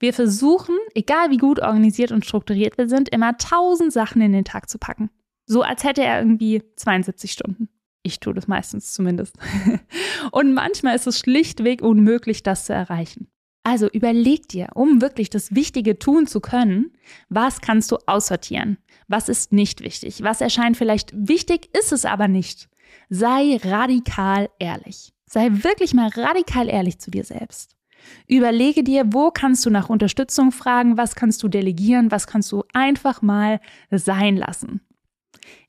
Wir 0.00 0.12
versuchen, 0.12 0.76
egal 0.94 1.30
wie 1.30 1.36
gut 1.36 1.60
organisiert 1.60 2.10
und 2.10 2.26
strukturiert 2.26 2.76
wir 2.76 2.88
sind, 2.88 3.08
immer 3.10 3.38
tausend 3.38 3.92
Sachen 3.92 4.20
in 4.20 4.32
den 4.32 4.44
Tag 4.44 4.68
zu 4.68 4.78
packen. 4.78 5.10
So 5.46 5.62
als 5.62 5.84
hätte 5.84 6.02
er 6.02 6.18
irgendwie 6.18 6.62
72 6.74 7.30
Stunden. 7.30 7.68
Ich 8.06 8.20
tue 8.20 8.34
das 8.34 8.46
meistens 8.46 8.92
zumindest. 8.92 9.34
Und 10.30 10.54
manchmal 10.54 10.94
ist 10.94 11.08
es 11.08 11.18
schlichtweg 11.18 11.82
unmöglich, 11.82 12.44
das 12.44 12.66
zu 12.66 12.72
erreichen. 12.72 13.26
Also 13.64 13.88
überleg 13.88 14.46
dir, 14.46 14.68
um 14.74 15.00
wirklich 15.00 15.28
das 15.28 15.56
Wichtige 15.56 15.98
tun 15.98 16.28
zu 16.28 16.38
können, 16.38 16.92
was 17.28 17.60
kannst 17.60 17.90
du 17.90 17.98
aussortieren? 18.06 18.78
Was 19.08 19.28
ist 19.28 19.52
nicht 19.52 19.80
wichtig? 19.80 20.22
Was 20.22 20.40
erscheint 20.40 20.76
vielleicht 20.76 21.10
wichtig, 21.16 21.68
ist 21.76 21.90
es 21.90 22.04
aber 22.04 22.28
nicht. 22.28 22.68
Sei 23.08 23.58
radikal 23.64 24.50
ehrlich. 24.60 25.12
Sei 25.26 25.48
wirklich 25.50 25.92
mal 25.92 26.08
radikal 26.10 26.68
ehrlich 26.68 27.00
zu 27.00 27.10
dir 27.10 27.24
selbst. 27.24 27.74
Überlege 28.28 28.84
dir, 28.84 29.02
wo 29.12 29.32
kannst 29.32 29.66
du 29.66 29.70
nach 29.70 29.88
Unterstützung 29.88 30.52
fragen, 30.52 30.96
was 30.96 31.16
kannst 31.16 31.42
du 31.42 31.48
delegieren, 31.48 32.12
was 32.12 32.28
kannst 32.28 32.52
du 32.52 32.62
einfach 32.72 33.20
mal 33.20 33.58
sein 33.90 34.36
lassen. 34.36 34.80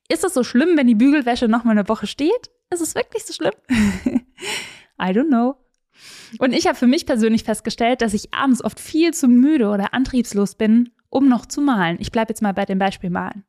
Ist 0.08 0.24
es 0.24 0.34
so 0.34 0.42
schlimm, 0.42 0.76
wenn 0.76 0.86
die 0.86 0.94
Bügelwäsche 0.94 1.48
noch 1.48 1.64
mal 1.64 1.72
eine 1.72 1.88
Woche 1.88 2.06
steht? 2.06 2.50
Ist 2.70 2.80
es 2.80 2.94
wirklich 2.94 3.24
so 3.24 3.32
schlimm? 3.32 3.52
I 5.00 5.12
don't 5.12 5.28
know. 5.28 5.56
Und 6.38 6.52
ich 6.52 6.66
habe 6.66 6.76
für 6.76 6.86
mich 6.86 7.06
persönlich 7.06 7.44
festgestellt, 7.44 8.02
dass 8.02 8.14
ich 8.14 8.32
abends 8.32 8.64
oft 8.64 8.80
viel 8.80 9.12
zu 9.12 9.28
müde 9.28 9.68
oder 9.68 9.94
antriebslos 9.94 10.54
bin, 10.54 10.90
um 11.10 11.28
noch 11.28 11.46
zu 11.46 11.60
malen. 11.60 11.98
Ich 12.00 12.12
bleibe 12.12 12.30
jetzt 12.30 12.42
mal 12.42 12.54
bei 12.54 12.64
dem 12.64 12.78
Beispiel 12.78 13.10
malen. 13.10 13.44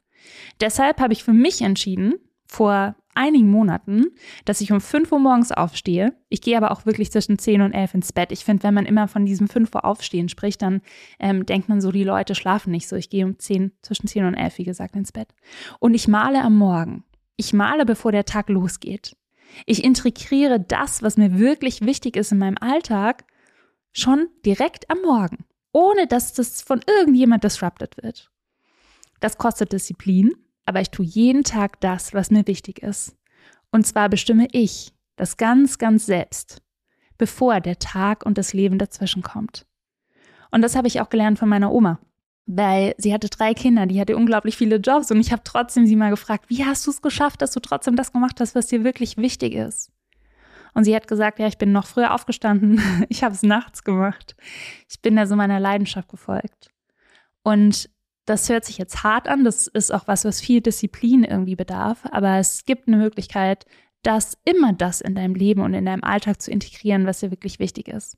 Deshalb 0.60 1.00
habe 1.00 1.14
ich 1.14 1.24
für 1.24 1.34
mich 1.34 1.62
entschieden, 1.62 2.16
vor 2.46 2.96
einigen 3.20 3.52
Monaten, 3.52 4.08
dass 4.46 4.62
ich 4.62 4.72
um 4.72 4.80
5 4.82 5.12
Uhr 5.12 5.20
morgens 5.20 5.52
aufstehe. 5.52 6.16
Ich 6.30 6.42
gehe 6.42 6.58
aber 6.58 6.72
auch 6.72 6.86
wirklich 6.86 7.12
zwischen 7.12 7.38
10 7.38 7.62
und 7.62 7.74
11 7.74 7.96
ins 7.96 8.14
Bett. 8.14 8.32
Ich 8.32 8.46
finde, 8.46 8.64
wenn 8.64 8.74
man 8.74 8.86
immer 8.86 9.08
von 9.08 9.26
diesem 9.26 9.48
5 9.48 9.76
Uhr 9.76 9.86
Aufstehen 9.86 10.30
spricht, 10.30 10.62
dann 10.62 10.82
ähm, 11.20 11.46
denkt 11.46 11.70
man 11.70 11.82
so, 11.82 11.92
die 11.92 12.04
Leute 12.04 12.34
schlafen 12.34 12.72
nicht 12.72 12.88
so. 12.88 12.96
Ich 12.96 13.10
gehe 13.10 13.26
um 13.26 13.38
10, 13.38 13.74
zwischen 13.82 14.08
10 14.08 14.26
und 14.26 14.36
11, 14.36 14.58
wie 14.58 14.64
gesagt, 14.64 14.96
ins 14.96 15.12
Bett. 15.12 15.36
Und 15.80 15.94
ich 15.94 16.08
male 16.08 16.42
am 16.42 16.58
Morgen. 16.58 17.04
Ich 17.36 17.54
male, 17.54 17.86
bevor 17.86 18.12
der 18.12 18.26
Tag 18.26 18.50
losgeht. 18.50 19.16
Ich 19.66 19.84
integriere 19.84 20.60
das, 20.60 21.04
was 21.04 21.18
mir 21.18 21.38
wirklich 21.38 21.82
wichtig 21.82 22.16
ist 22.16 22.32
in 22.32 22.38
meinem 22.38 22.58
Alltag, 22.60 23.26
schon 23.92 24.28
direkt 24.46 24.90
am 24.90 25.02
Morgen, 25.02 25.46
ohne 25.74 26.08
dass 26.08 26.34
das 26.34 26.62
von 26.62 26.82
irgendjemand 26.88 27.44
disrupted 27.44 27.98
wird. 28.02 28.30
Das 29.20 29.38
kostet 29.38 29.74
Disziplin, 29.74 30.32
aber 30.70 30.82
ich 30.82 30.92
tue 30.92 31.06
jeden 31.06 31.44
Tag 31.44 31.82
das, 31.82 32.14
was 32.14 32.30
mir 32.30 32.46
wichtig 32.46 32.84
ist. 32.84 33.18
Und 33.72 33.88
zwar 33.88 34.08
bestimme 34.08 34.48
ich 34.52 34.94
das 35.16 35.36
ganz, 35.36 35.80
ganz 35.80 36.06
selbst, 36.06 36.62
bevor 37.18 37.60
der 37.60 37.80
Tag 37.80 38.24
und 38.24 38.38
das 38.38 38.54
Leben 38.54 38.78
dazwischen 38.78 39.24
kommt. 39.24 39.66
Und 40.52 40.62
das 40.62 40.76
habe 40.76 40.88
ich 40.88 41.02
auch 41.02 41.10
gelernt 41.10 41.40
von 41.40 41.50
meiner 41.50 41.72
Oma, 41.72 42.00
weil 42.46 42.94
sie 43.00 43.12
hatte 43.12 43.30
drei 43.30 43.56
Kinder, 43.56 43.88
die 43.88 44.00
hatte 44.00 44.16
unglaublich 44.16 44.58
viele 44.58 44.76
Jobs 44.76 45.10
und 45.10 45.20
ich 45.20 45.32
habe 45.32 45.42
trotzdem 45.44 45.88
sie 45.88 45.96
mal 45.96 46.12
gefragt, 46.12 46.46
wie 46.50 46.64
hast 46.64 46.86
du 46.86 46.92
es 46.92 47.02
geschafft, 47.02 47.42
dass 47.42 47.52
du 47.52 47.60
trotzdem 47.60 47.96
das 47.96 48.14
gemacht 48.14 48.40
hast, 48.40 48.54
was 48.54 48.68
dir 48.68 48.84
wirklich 48.84 49.18
wichtig 49.18 49.56
ist? 49.56 49.92
Und 50.76 50.84
sie 50.84 50.96
hat 50.96 51.08
gesagt, 51.08 51.40
ja, 51.40 51.48
ich 51.48 51.58
bin 51.58 51.72
noch 51.72 51.88
früher 51.88 52.14
aufgestanden, 52.14 52.80
ich 53.10 53.24
habe 53.24 53.34
es 53.34 53.42
nachts 53.42 53.84
gemacht. 53.84 54.36
Ich 54.88 55.02
bin 55.02 55.16
da 55.16 55.26
so 55.26 55.36
meiner 55.36 55.60
Leidenschaft 55.60 56.10
gefolgt. 56.10 56.70
Und 57.42 57.90
das 58.30 58.48
hört 58.50 58.66
sich 58.66 58.78
jetzt 58.78 59.04
hart 59.04 59.28
an, 59.28 59.44
das 59.44 59.68
ist 59.68 59.92
auch 59.92 60.08
was, 60.08 60.24
was 60.24 60.40
viel 60.40 60.62
Disziplin 60.62 61.24
irgendwie 61.24 61.56
bedarf, 61.56 62.06
aber 62.12 62.38
es 62.38 62.64
gibt 62.66 62.88
eine 62.88 62.98
Möglichkeit, 62.98 63.66
das 64.04 64.38
immer 64.46 64.72
das 64.72 65.02
in 65.02 65.16
deinem 65.16 65.36
Leben 65.36 65.62
und 65.62 65.74
in 65.74 65.86
deinem 65.86 66.04
Alltag 66.04 66.42
zu 66.42 66.52
integrieren, 66.52 67.06
was 67.06 67.20
dir 67.20 67.32
wirklich 67.32 67.60
wichtig 67.60 67.88
ist. 67.88 68.18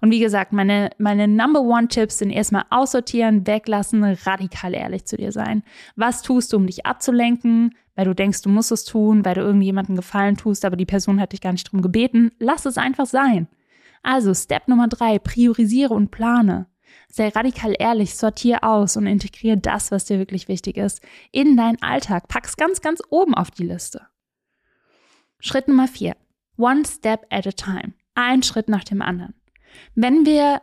Und 0.00 0.10
wie 0.10 0.18
gesagt, 0.18 0.52
meine, 0.52 0.90
meine 0.98 1.28
Number 1.28 1.62
One 1.62 1.88
Tipps 1.88 2.18
sind 2.18 2.30
erstmal 2.30 2.64
aussortieren, 2.68 3.46
weglassen, 3.46 4.04
radikal 4.04 4.74
ehrlich 4.74 5.06
zu 5.06 5.16
dir 5.16 5.32
sein. 5.32 5.62
Was 5.96 6.20
tust 6.20 6.52
du, 6.52 6.58
um 6.58 6.66
dich 6.66 6.84
abzulenken, 6.84 7.74
weil 7.94 8.04
du 8.04 8.14
denkst, 8.14 8.42
du 8.42 8.50
musst 8.50 8.72
es 8.72 8.84
tun, 8.84 9.24
weil 9.24 9.34
du 9.34 9.40
irgendjemandem 9.40 9.96
Gefallen 9.96 10.36
tust, 10.36 10.64
aber 10.64 10.76
die 10.76 10.86
Person 10.86 11.20
hat 11.20 11.32
dich 11.32 11.40
gar 11.40 11.52
nicht 11.52 11.70
drum 11.70 11.80
gebeten? 11.80 12.32
Lass 12.38 12.66
es 12.66 12.76
einfach 12.76 13.06
sein. 13.06 13.48
Also 14.02 14.34
Step 14.34 14.68
Nummer 14.68 14.88
drei, 14.88 15.18
priorisiere 15.18 15.94
und 15.94 16.10
plane. 16.10 16.66
Sei 17.08 17.28
radikal 17.28 17.74
ehrlich, 17.78 18.16
sortier 18.16 18.64
aus 18.64 18.96
und 18.96 19.06
integriere 19.06 19.58
das, 19.58 19.90
was 19.90 20.04
dir 20.04 20.18
wirklich 20.18 20.48
wichtig 20.48 20.76
ist, 20.76 21.00
in 21.30 21.56
deinen 21.56 21.80
Alltag. 21.82 22.28
Pack's 22.28 22.56
ganz, 22.56 22.80
ganz 22.80 23.02
oben 23.10 23.34
auf 23.34 23.50
die 23.50 23.66
Liste. 23.66 24.06
Schritt 25.40 25.68
Nummer 25.68 25.88
vier. 25.88 26.16
One 26.56 26.84
step 26.86 27.26
at 27.30 27.46
a 27.46 27.52
time. 27.52 27.94
Ein 28.14 28.42
Schritt 28.42 28.68
nach 28.68 28.84
dem 28.84 29.02
anderen. 29.02 29.34
Wenn 29.94 30.26
wir 30.26 30.62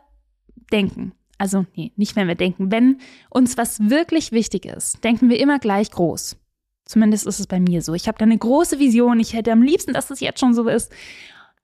denken, 0.72 1.12
also 1.38 1.66
nee, 1.74 1.92
nicht 1.96 2.16
wenn 2.16 2.28
wir 2.28 2.34
denken, 2.34 2.70
wenn 2.70 3.00
uns 3.28 3.56
was 3.56 3.90
wirklich 3.90 4.32
wichtig 4.32 4.66
ist, 4.66 5.02
denken 5.04 5.28
wir 5.28 5.40
immer 5.40 5.58
gleich 5.58 5.90
groß. 5.90 6.36
Zumindest 6.84 7.26
ist 7.26 7.40
es 7.40 7.46
bei 7.46 7.60
mir 7.60 7.82
so. 7.82 7.94
Ich 7.94 8.08
habe 8.08 8.18
da 8.18 8.24
eine 8.24 8.36
große 8.36 8.78
Vision. 8.78 9.20
Ich 9.20 9.32
hätte 9.32 9.52
am 9.52 9.62
liebsten, 9.62 9.92
dass 9.92 10.10
es 10.10 10.20
jetzt 10.20 10.40
schon 10.40 10.54
so 10.54 10.68
ist. 10.68 10.92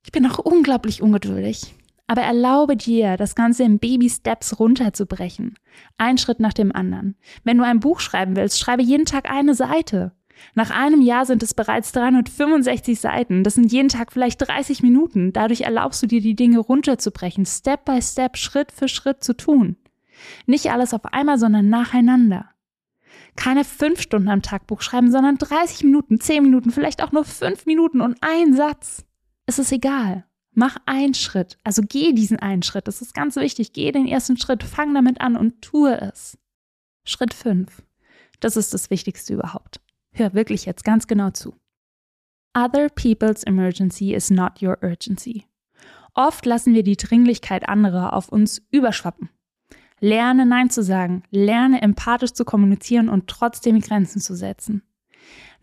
Ich 0.04 0.12
bin 0.12 0.25
auch 0.25 0.38
unglaublich 0.38 1.02
ungeduldig. 1.02 1.75
Aber 2.06 2.22
erlaube 2.22 2.76
dir, 2.76 3.16
das 3.16 3.34
Ganze 3.34 3.64
in 3.64 3.78
Baby-Steps 3.78 4.60
runterzubrechen. 4.60 5.58
Ein 5.98 6.18
Schritt 6.18 6.40
nach 6.40 6.52
dem 6.52 6.72
anderen. 6.72 7.16
Wenn 7.42 7.58
du 7.58 7.64
ein 7.64 7.80
Buch 7.80 8.00
schreiben 8.00 8.36
willst, 8.36 8.60
schreibe 8.60 8.82
jeden 8.82 9.06
Tag 9.06 9.30
eine 9.30 9.54
Seite. 9.54 10.12
Nach 10.54 10.70
einem 10.70 11.00
Jahr 11.00 11.26
sind 11.26 11.42
es 11.42 11.54
bereits 11.54 11.92
365 11.92 13.00
Seiten. 13.00 13.42
Das 13.42 13.54
sind 13.54 13.72
jeden 13.72 13.88
Tag 13.88 14.12
vielleicht 14.12 14.46
30 14.46 14.82
Minuten. 14.82 15.32
Dadurch 15.32 15.62
erlaubst 15.62 16.02
du 16.02 16.06
dir, 16.06 16.20
die 16.20 16.36
Dinge 16.36 16.58
runterzubrechen, 16.58 17.46
Step 17.46 17.84
by 17.84 18.00
Step, 18.00 18.36
Schritt 18.36 18.70
für 18.70 18.88
Schritt 18.88 19.25
zu 19.25 19.34
tun. 19.36 19.76
Nicht 20.46 20.70
alles 20.70 20.94
auf 20.94 21.04
einmal, 21.06 21.38
sondern 21.38 21.68
nacheinander. 21.68 22.50
Keine 23.34 23.64
fünf 23.64 24.00
Stunden 24.00 24.28
am 24.28 24.42
Tag 24.42 24.66
Buch 24.66 24.80
schreiben, 24.80 25.10
sondern 25.10 25.36
30 25.36 25.84
Minuten, 25.84 26.20
10 26.20 26.42
Minuten, 26.42 26.70
vielleicht 26.70 27.02
auch 27.02 27.12
nur 27.12 27.25
fünf 27.25 27.66
Minuten 27.66 28.00
und 28.00 28.16
ein 28.22 28.54
Satz. 28.54 29.04
Es 29.44 29.58
ist 29.58 29.72
egal. 29.72 30.25
Mach 30.58 30.78
einen 30.86 31.12
Schritt. 31.12 31.58
Also 31.64 31.82
geh 31.86 32.14
diesen 32.14 32.38
einen 32.38 32.62
Schritt. 32.62 32.88
Das 32.88 33.02
ist 33.02 33.12
ganz 33.14 33.36
wichtig. 33.36 33.75
Geh 33.75 33.92
den 33.92 34.08
ersten 34.08 34.38
Schritt. 34.38 34.62
Fang 34.62 34.94
damit 34.94 35.20
an 35.20 35.36
und 35.36 35.60
tue 35.60 36.00
es. 36.00 36.38
Schritt 37.04 37.34
5. 37.34 37.82
Das 38.40 38.56
ist 38.56 38.72
das 38.72 38.88
Wichtigste 38.88 39.34
überhaupt. 39.34 39.80
Hör 40.12 40.32
wirklich 40.32 40.64
jetzt 40.64 40.82
ganz 40.82 41.06
genau 41.06 41.28
zu. 41.28 41.54
Other 42.56 42.88
people's 42.88 43.42
emergency 43.42 44.14
is 44.14 44.30
not 44.30 44.62
your 44.62 44.78
urgency. 44.82 45.44
Oft 46.14 46.46
lassen 46.46 46.72
wir 46.72 46.82
die 46.82 46.96
Dringlichkeit 46.96 47.68
anderer 47.68 48.14
auf 48.14 48.30
uns 48.30 48.62
überschwappen. 48.70 49.28
Lerne 50.00 50.46
Nein 50.46 50.70
zu 50.70 50.82
sagen, 50.82 51.22
lerne 51.30 51.82
empathisch 51.82 52.32
zu 52.32 52.46
kommunizieren 52.46 53.10
und 53.10 53.26
trotzdem 53.28 53.78
Grenzen 53.80 54.22
zu 54.22 54.34
setzen. 54.34 54.82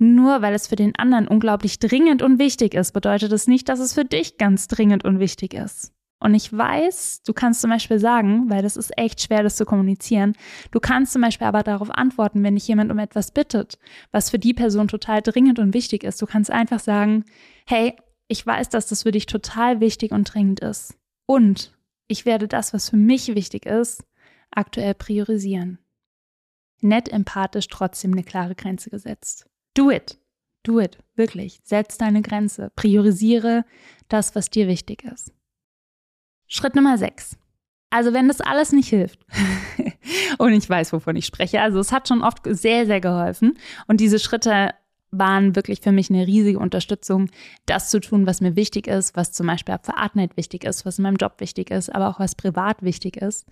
Nur 0.03 0.41
weil 0.41 0.53
es 0.53 0.67
für 0.67 0.75
den 0.75 0.93
anderen 0.97 1.29
unglaublich 1.29 1.79
dringend 1.79 2.21
und 2.21 2.37
wichtig 2.37 2.73
ist, 2.73 2.91
bedeutet 2.91 3.31
es 3.31 3.47
nicht, 3.47 3.69
dass 3.69 3.79
es 3.79 3.93
für 3.93 4.03
dich 4.03 4.37
ganz 4.37 4.67
dringend 4.67 5.05
und 5.05 5.19
wichtig 5.19 5.53
ist. 5.53 5.93
Und 6.19 6.35
ich 6.35 6.51
weiß, 6.51 7.21
du 7.23 7.31
kannst 7.31 7.61
zum 7.61 7.69
Beispiel 7.69 7.99
sagen, 7.99 8.49
weil 8.49 8.61
das 8.61 8.75
ist 8.75 8.97
echt 8.97 9.21
schwer, 9.21 9.43
das 9.43 9.55
zu 9.55 9.63
kommunizieren, 9.63 10.33
du 10.71 10.81
kannst 10.81 11.13
zum 11.13 11.21
Beispiel 11.21 11.47
aber 11.47 11.63
darauf 11.63 11.89
antworten, 11.89 12.43
wenn 12.43 12.55
dich 12.55 12.67
jemand 12.67 12.91
um 12.91 12.99
etwas 12.99 13.31
bittet, 13.31 13.79
was 14.11 14.29
für 14.29 14.39
die 14.39 14.53
Person 14.53 14.89
total 14.89 15.21
dringend 15.21 15.57
und 15.57 15.73
wichtig 15.73 16.03
ist. 16.03 16.21
Du 16.21 16.25
kannst 16.25 16.51
einfach 16.51 16.79
sagen, 16.79 17.23
hey, 17.65 17.95
ich 18.27 18.45
weiß, 18.45 18.67
dass 18.67 18.87
das 18.87 19.03
für 19.03 19.11
dich 19.11 19.25
total 19.25 19.79
wichtig 19.79 20.11
und 20.11 20.33
dringend 20.33 20.59
ist. 20.59 20.95
Und 21.25 21.77
ich 22.09 22.25
werde 22.25 22.49
das, 22.49 22.73
was 22.73 22.89
für 22.89 22.97
mich 22.97 23.33
wichtig 23.35 23.65
ist, 23.65 24.03
aktuell 24.51 24.95
priorisieren. 24.95 25.79
Nett 26.81 27.07
empathisch 27.07 27.69
trotzdem 27.69 28.11
eine 28.11 28.23
klare 28.23 28.55
Grenze 28.55 28.89
gesetzt. 28.89 29.47
Do 29.73 29.89
it. 29.91 30.17
Do 30.63 30.79
it. 30.79 30.97
Wirklich. 31.15 31.59
Setz 31.63 31.97
deine 31.97 32.21
Grenze. 32.21 32.71
Priorisiere 32.75 33.65
das, 34.07 34.35
was 34.35 34.49
dir 34.49 34.67
wichtig 34.67 35.03
ist. 35.03 35.33
Schritt 36.47 36.75
Nummer 36.75 36.97
6. 36.97 37.37
Also 37.89 38.13
wenn 38.13 38.27
das 38.27 38.41
alles 38.41 38.71
nicht 38.71 38.89
hilft 38.89 39.19
und 40.39 40.53
ich 40.53 40.67
weiß, 40.67 40.93
wovon 40.93 41.15
ich 41.15 41.27
spreche, 41.27 41.61
also 41.61 41.79
es 41.79 41.91
hat 41.91 42.07
schon 42.07 42.23
oft 42.23 42.39
sehr, 42.43 42.87
sehr 42.87 42.99
geholfen 42.99 43.55
und 43.87 43.99
diese 43.99 44.17
Schritte 44.17 44.71
waren 45.11 45.55
wirklich 45.55 45.79
für 45.79 45.91
mich 45.91 46.09
eine 46.09 46.25
riesige 46.25 46.57
Unterstützung, 46.57 47.29
das 47.67 47.91
zu 47.91 47.99
tun, 47.99 48.25
was 48.25 48.41
mir 48.41 48.55
wichtig 48.55 48.87
ist, 48.87 49.15
was 49.15 49.31
zum 49.31 49.45
Beispiel 49.45 49.77
für 49.83 49.95
Artnet 49.95 50.37
wichtig 50.37 50.63
ist, 50.63 50.87
was 50.87 50.97
in 50.97 51.03
meinem 51.03 51.17
Job 51.17 51.35
wichtig 51.37 51.69
ist, 51.69 51.93
aber 51.93 52.09
auch 52.09 52.19
was 52.19 52.33
privat 52.33 52.81
wichtig 52.81 53.17
ist. 53.17 53.45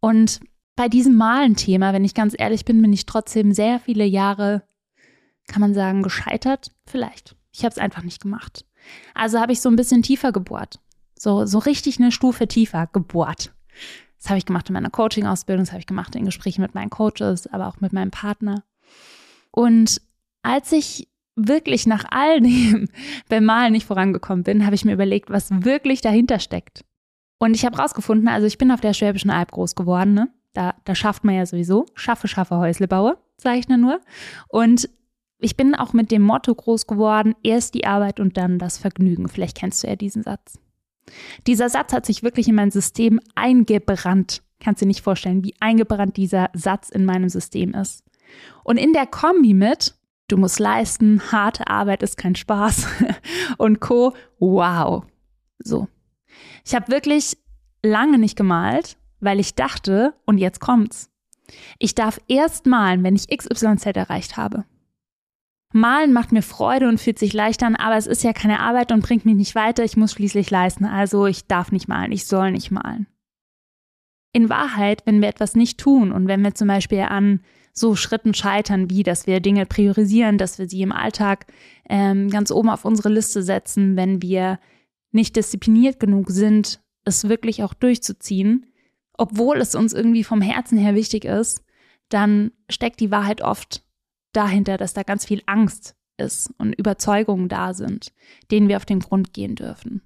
Und 0.00 0.40
bei 0.76 0.88
diesem 0.88 1.16
Malen-Thema, 1.16 1.94
wenn 1.94 2.04
ich 2.04 2.14
ganz 2.14 2.34
ehrlich 2.38 2.66
bin, 2.66 2.82
bin 2.82 2.92
ich 2.92 3.06
trotzdem 3.06 3.52
sehr 3.52 3.80
viele 3.80 4.04
Jahre 4.04 4.62
kann 5.50 5.60
man 5.60 5.74
sagen, 5.74 6.02
gescheitert? 6.02 6.70
Vielleicht. 6.86 7.36
Ich 7.52 7.64
habe 7.64 7.72
es 7.72 7.78
einfach 7.78 8.02
nicht 8.02 8.22
gemacht. 8.22 8.64
Also 9.14 9.40
habe 9.40 9.52
ich 9.52 9.60
so 9.60 9.68
ein 9.68 9.76
bisschen 9.76 10.02
tiefer 10.02 10.32
gebohrt. 10.32 10.80
So, 11.18 11.44
so 11.44 11.58
richtig 11.58 11.98
eine 11.98 12.12
Stufe 12.12 12.48
tiefer 12.48 12.88
gebohrt. 12.92 13.52
Das 14.18 14.30
habe 14.30 14.38
ich 14.38 14.46
gemacht 14.46 14.68
in 14.68 14.74
meiner 14.74 14.90
Coaching-Ausbildung, 14.90 15.64
das 15.64 15.72
habe 15.72 15.80
ich 15.80 15.86
gemacht 15.86 16.14
in 16.14 16.24
Gesprächen 16.24 16.62
mit 16.62 16.74
meinen 16.74 16.90
Coaches, 16.90 17.46
aber 17.46 17.66
auch 17.66 17.80
mit 17.80 17.92
meinem 17.92 18.10
Partner. 18.10 18.64
Und 19.50 20.00
als 20.42 20.72
ich 20.72 21.08
wirklich 21.36 21.86
nach 21.86 22.04
all 22.10 22.40
dem 22.40 22.88
beim 23.28 23.44
Malen 23.44 23.72
nicht 23.72 23.86
vorangekommen 23.86 24.44
bin, 24.44 24.64
habe 24.64 24.74
ich 24.74 24.84
mir 24.84 24.92
überlegt, 24.92 25.30
was 25.30 25.50
wirklich 25.50 26.00
dahinter 26.00 26.38
steckt. 26.38 26.84
Und 27.38 27.54
ich 27.54 27.64
habe 27.64 27.78
rausgefunden, 27.78 28.28
also 28.28 28.46
ich 28.46 28.58
bin 28.58 28.70
auf 28.70 28.80
der 28.80 28.92
Schwäbischen 28.92 29.30
Alb 29.30 29.50
groß 29.52 29.74
geworden, 29.74 30.14
ne? 30.14 30.28
Da, 30.52 30.74
da 30.84 30.94
schafft 30.94 31.24
man 31.24 31.36
ja 31.36 31.46
sowieso. 31.46 31.86
Schaffe, 31.94 32.28
schaffe, 32.28 32.56
Häusle 32.56 32.88
baue, 32.88 33.18
sage 33.36 33.58
ich 33.58 33.68
nur. 33.68 34.00
Und 34.48 34.90
ich 35.40 35.56
bin 35.56 35.74
auch 35.74 35.92
mit 35.92 36.10
dem 36.10 36.22
Motto 36.22 36.54
groß 36.54 36.86
geworden, 36.86 37.34
erst 37.42 37.74
die 37.74 37.86
Arbeit 37.86 38.20
und 38.20 38.36
dann 38.36 38.58
das 38.58 38.78
Vergnügen. 38.78 39.28
Vielleicht 39.28 39.56
kennst 39.56 39.82
du 39.82 39.88
ja 39.88 39.96
diesen 39.96 40.22
Satz. 40.22 40.58
Dieser 41.46 41.68
Satz 41.68 41.92
hat 41.92 42.06
sich 42.06 42.22
wirklich 42.22 42.48
in 42.48 42.54
mein 42.54 42.70
System 42.70 43.20
eingebrannt. 43.34 44.42
Kannst 44.60 44.80
du 44.80 44.84
dir 44.84 44.88
nicht 44.88 45.02
vorstellen, 45.02 45.42
wie 45.42 45.54
eingebrannt 45.60 46.16
dieser 46.16 46.50
Satz 46.52 46.90
in 46.90 47.04
meinem 47.04 47.28
System 47.28 47.74
ist. 47.74 48.04
Und 48.62 48.76
in 48.76 48.92
der 48.92 49.06
Kombi 49.06 49.54
mit, 49.54 49.94
du 50.28 50.36
musst 50.36 50.58
leisten, 50.58 51.32
harte 51.32 51.66
Arbeit 51.66 52.02
ist 52.02 52.16
kein 52.16 52.36
Spaß 52.36 52.86
und 53.58 53.80
Co. 53.80 54.14
Wow. 54.38 55.04
So. 55.58 55.88
Ich 56.64 56.74
habe 56.74 56.92
wirklich 56.92 57.36
lange 57.82 58.18
nicht 58.18 58.36
gemalt, 58.36 58.96
weil 59.20 59.40
ich 59.40 59.54
dachte, 59.54 60.14
und 60.26 60.38
jetzt 60.38 60.60
kommt's. 60.60 61.10
Ich 61.78 61.94
darf 61.94 62.20
erst 62.28 62.66
malen, 62.66 63.02
wenn 63.02 63.16
ich 63.16 63.28
XYZ 63.28 63.86
erreicht 63.86 64.36
habe. 64.36 64.64
Malen 65.72 66.12
macht 66.12 66.32
mir 66.32 66.42
Freude 66.42 66.88
und 66.88 67.00
fühlt 67.00 67.18
sich 67.18 67.32
leicht 67.32 67.62
an, 67.62 67.76
aber 67.76 67.96
es 67.96 68.08
ist 68.08 68.24
ja 68.24 68.32
keine 68.32 68.60
Arbeit 68.60 68.90
und 68.90 69.02
bringt 69.02 69.24
mich 69.24 69.36
nicht 69.36 69.54
weiter. 69.54 69.84
Ich 69.84 69.96
muss 69.96 70.12
schließlich 70.12 70.50
leisten, 70.50 70.84
also 70.84 71.26
ich 71.26 71.46
darf 71.46 71.70
nicht 71.70 71.86
malen, 71.86 72.10
ich 72.10 72.26
soll 72.26 72.50
nicht 72.50 72.70
malen. 72.72 73.06
In 74.32 74.48
Wahrheit, 74.48 75.02
wenn 75.06 75.20
wir 75.20 75.28
etwas 75.28 75.54
nicht 75.54 75.78
tun 75.78 76.10
und 76.12 76.26
wenn 76.26 76.42
wir 76.42 76.54
zum 76.54 76.68
Beispiel 76.68 77.00
an 77.00 77.40
so 77.72 77.94
Schritten 77.94 78.34
scheitern, 78.34 78.90
wie 78.90 79.04
dass 79.04 79.28
wir 79.28 79.40
Dinge 79.40 79.64
priorisieren, 79.64 80.38
dass 80.38 80.58
wir 80.58 80.68
sie 80.68 80.82
im 80.82 80.92
Alltag 80.92 81.46
ähm, 81.88 82.30
ganz 82.30 82.50
oben 82.50 82.68
auf 82.68 82.84
unsere 82.84 83.08
Liste 83.08 83.42
setzen, 83.42 83.96
wenn 83.96 84.22
wir 84.22 84.58
nicht 85.12 85.36
diszipliniert 85.36 86.00
genug 86.00 86.30
sind, 86.30 86.80
es 87.04 87.28
wirklich 87.28 87.62
auch 87.62 87.74
durchzuziehen, 87.74 88.66
obwohl 89.16 89.58
es 89.58 89.74
uns 89.74 89.92
irgendwie 89.92 90.24
vom 90.24 90.40
Herzen 90.40 90.78
her 90.78 90.94
wichtig 90.94 91.24
ist, 91.24 91.64
dann 92.08 92.50
steckt 92.68 93.00
die 93.00 93.10
Wahrheit 93.10 93.40
oft 93.40 93.84
dahinter, 94.32 94.76
dass 94.76 94.94
da 94.94 95.02
ganz 95.02 95.24
viel 95.26 95.42
Angst 95.46 95.94
ist 96.16 96.52
und 96.58 96.74
Überzeugungen 96.74 97.48
da 97.48 97.74
sind, 97.74 98.12
denen 98.50 98.68
wir 98.68 98.76
auf 98.76 98.84
den 98.84 99.00
Grund 99.00 99.32
gehen 99.32 99.56
dürfen. 99.56 100.02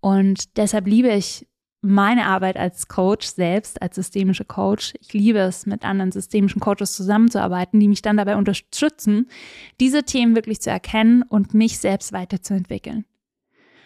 Und 0.00 0.56
deshalb 0.56 0.86
liebe 0.86 1.08
ich 1.08 1.46
meine 1.80 2.26
Arbeit 2.26 2.56
als 2.56 2.88
Coach 2.88 3.26
selbst, 3.26 3.80
als 3.80 3.94
systemische 3.94 4.44
Coach. 4.44 4.94
Ich 5.00 5.12
liebe 5.12 5.38
es, 5.38 5.64
mit 5.66 5.84
anderen 5.84 6.12
systemischen 6.12 6.60
Coaches 6.60 6.94
zusammenzuarbeiten, 6.94 7.78
die 7.78 7.88
mich 7.88 8.02
dann 8.02 8.16
dabei 8.16 8.36
unterstützen, 8.36 9.28
diese 9.80 10.02
Themen 10.02 10.34
wirklich 10.34 10.60
zu 10.60 10.70
erkennen 10.70 11.22
und 11.22 11.54
mich 11.54 11.78
selbst 11.78 12.12
weiterzuentwickeln. 12.12 13.04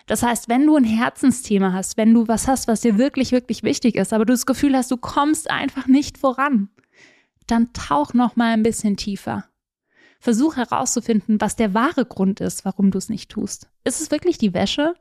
Das 0.06 0.22
heißt, 0.22 0.48
wenn 0.48 0.66
du 0.66 0.76
ein 0.76 0.84
Herzensthema 0.84 1.72
hast, 1.72 1.96
wenn 1.96 2.12
du 2.12 2.26
was 2.28 2.48
hast, 2.48 2.66
was 2.66 2.80
dir 2.80 2.98
wirklich, 2.98 3.30
wirklich 3.30 3.62
wichtig 3.62 3.94
ist, 3.94 4.12
aber 4.12 4.24
du 4.24 4.32
das 4.32 4.46
Gefühl 4.46 4.76
hast, 4.76 4.90
du 4.90 4.96
kommst 4.96 5.50
einfach 5.50 5.86
nicht 5.86 6.18
voran, 6.18 6.70
dann 7.46 7.72
tauch 7.72 8.14
noch 8.14 8.36
mal 8.36 8.52
ein 8.52 8.62
bisschen 8.62 8.96
tiefer. 8.96 9.44
Versuch 10.20 10.56
herauszufinden, 10.56 11.40
was 11.40 11.56
der 11.56 11.74
wahre 11.74 12.04
Grund 12.04 12.40
ist, 12.40 12.64
warum 12.64 12.90
du 12.90 12.98
es 12.98 13.08
nicht 13.08 13.30
tust. 13.30 13.68
Ist 13.84 14.00
es 14.00 14.10
wirklich 14.10 14.38
die 14.38 14.54
Wäsche? 14.54 14.94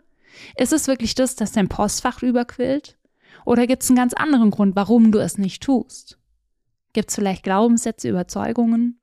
Ist 0.57 0.74
es 0.74 0.88
wirklich 0.88 1.13
das, 1.13 1.36
dass 1.36 1.51
dein 1.51 1.69
Postfach 1.69 2.24
überquillt? 2.24 2.98
Oder 3.45 3.67
gibt 3.67 3.83
es 3.83 3.89
einen 3.89 3.98
ganz 3.98 4.13
anderen 4.13 4.51
Grund, 4.51 4.75
warum 4.75 5.12
du 5.12 5.19
es 5.19 5.38
nicht 5.38 5.62
tust? 5.62 6.17
Gibt 6.93 7.10
es 7.10 7.15
vielleicht 7.15 7.43
Glaubenssätze, 7.43 8.10
Überzeugungen, 8.10 9.00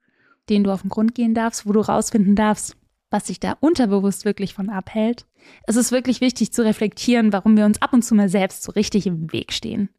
denen 0.49 0.63
du 0.63 0.71
auf 0.71 0.81
den 0.81 0.89
Grund 0.89 1.15
gehen 1.15 1.33
darfst, 1.33 1.65
wo 1.65 1.71
du 1.71 1.79
rausfinden 1.79 2.35
darfst, 2.35 2.75
was 3.09 3.27
sich 3.27 3.39
da 3.39 3.57
unterbewusst 3.59 4.25
wirklich 4.25 4.53
von 4.53 4.69
abhält? 4.69 5.25
Es 5.63 5.75
ist 5.75 5.91
wirklich 5.91 6.21
wichtig 6.21 6.53
zu 6.53 6.63
reflektieren, 6.63 7.33
warum 7.33 7.57
wir 7.57 7.65
uns 7.65 7.81
ab 7.81 7.93
und 7.93 8.03
zu 8.03 8.13
mal 8.13 8.29
selbst 8.29 8.63
so 8.63 8.71
richtig 8.71 9.07
im 9.07 9.31
Weg 9.31 9.53
stehen. 9.53 9.89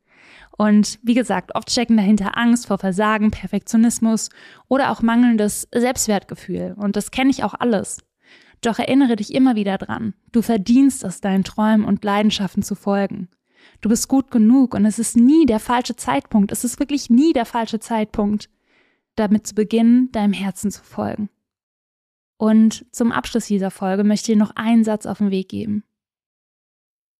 Und 0.61 0.99
wie 1.03 1.15
gesagt, 1.15 1.55
oft 1.55 1.71
stecken 1.71 1.97
dahinter 1.97 2.37
Angst 2.37 2.67
vor 2.67 2.77
Versagen, 2.77 3.31
Perfektionismus 3.31 4.29
oder 4.69 4.91
auch 4.91 5.01
mangelndes 5.01 5.67
Selbstwertgefühl. 5.75 6.75
Und 6.77 6.97
das 6.97 7.11
kenne 7.11 7.31
ich 7.31 7.45
auch 7.45 7.55
alles. 7.59 8.05
Doch 8.61 8.79
erinnere 8.79 9.17
dich 9.17 9.33
immer 9.33 9.57
wieder 9.57 9.79
dran. 9.79 10.13
Du 10.33 10.43
verdienst 10.43 11.03
es, 11.03 11.23
deinen 11.23 11.45
Träumen 11.45 11.87
und 11.87 12.05
Leidenschaften 12.05 12.63
zu 12.63 12.75
folgen. 12.75 13.31
Du 13.81 13.89
bist 13.89 14.09
gut 14.09 14.31
genug 14.31 14.75
und 14.75 14.85
es 14.85 14.99
ist 14.99 15.17
nie 15.17 15.47
der 15.47 15.61
falsche 15.61 15.97
Zeitpunkt. 15.97 16.53
Es 16.53 16.63
ist 16.63 16.79
wirklich 16.79 17.09
nie 17.09 17.33
der 17.33 17.47
falsche 17.47 17.81
Zeitpunkt, 17.81 18.51
damit 19.15 19.47
zu 19.47 19.55
beginnen, 19.55 20.13
deinem 20.13 20.35
Herzen 20.35 20.71
zu 20.71 20.85
folgen. 20.85 21.31
Und 22.37 22.85
zum 22.93 23.13
Abschluss 23.13 23.47
dieser 23.47 23.71
Folge 23.71 24.05
möchte 24.05 24.31
ich 24.31 24.37
dir 24.37 24.45
noch 24.45 24.57
einen 24.57 24.85
Satz 24.85 25.07
auf 25.07 25.17
den 25.17 25.31
Weg 25.31 25.49
geben. 25.49 25.85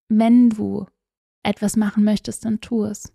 Wenn 0.09 0.51
du 0.51 0.85
etwas 1.41 1.75
machen 1.75 2.03
möchtest, 2.03 2.45
dann 2.45 2.61
tu 2.61 2.83
es. 2.83 3.11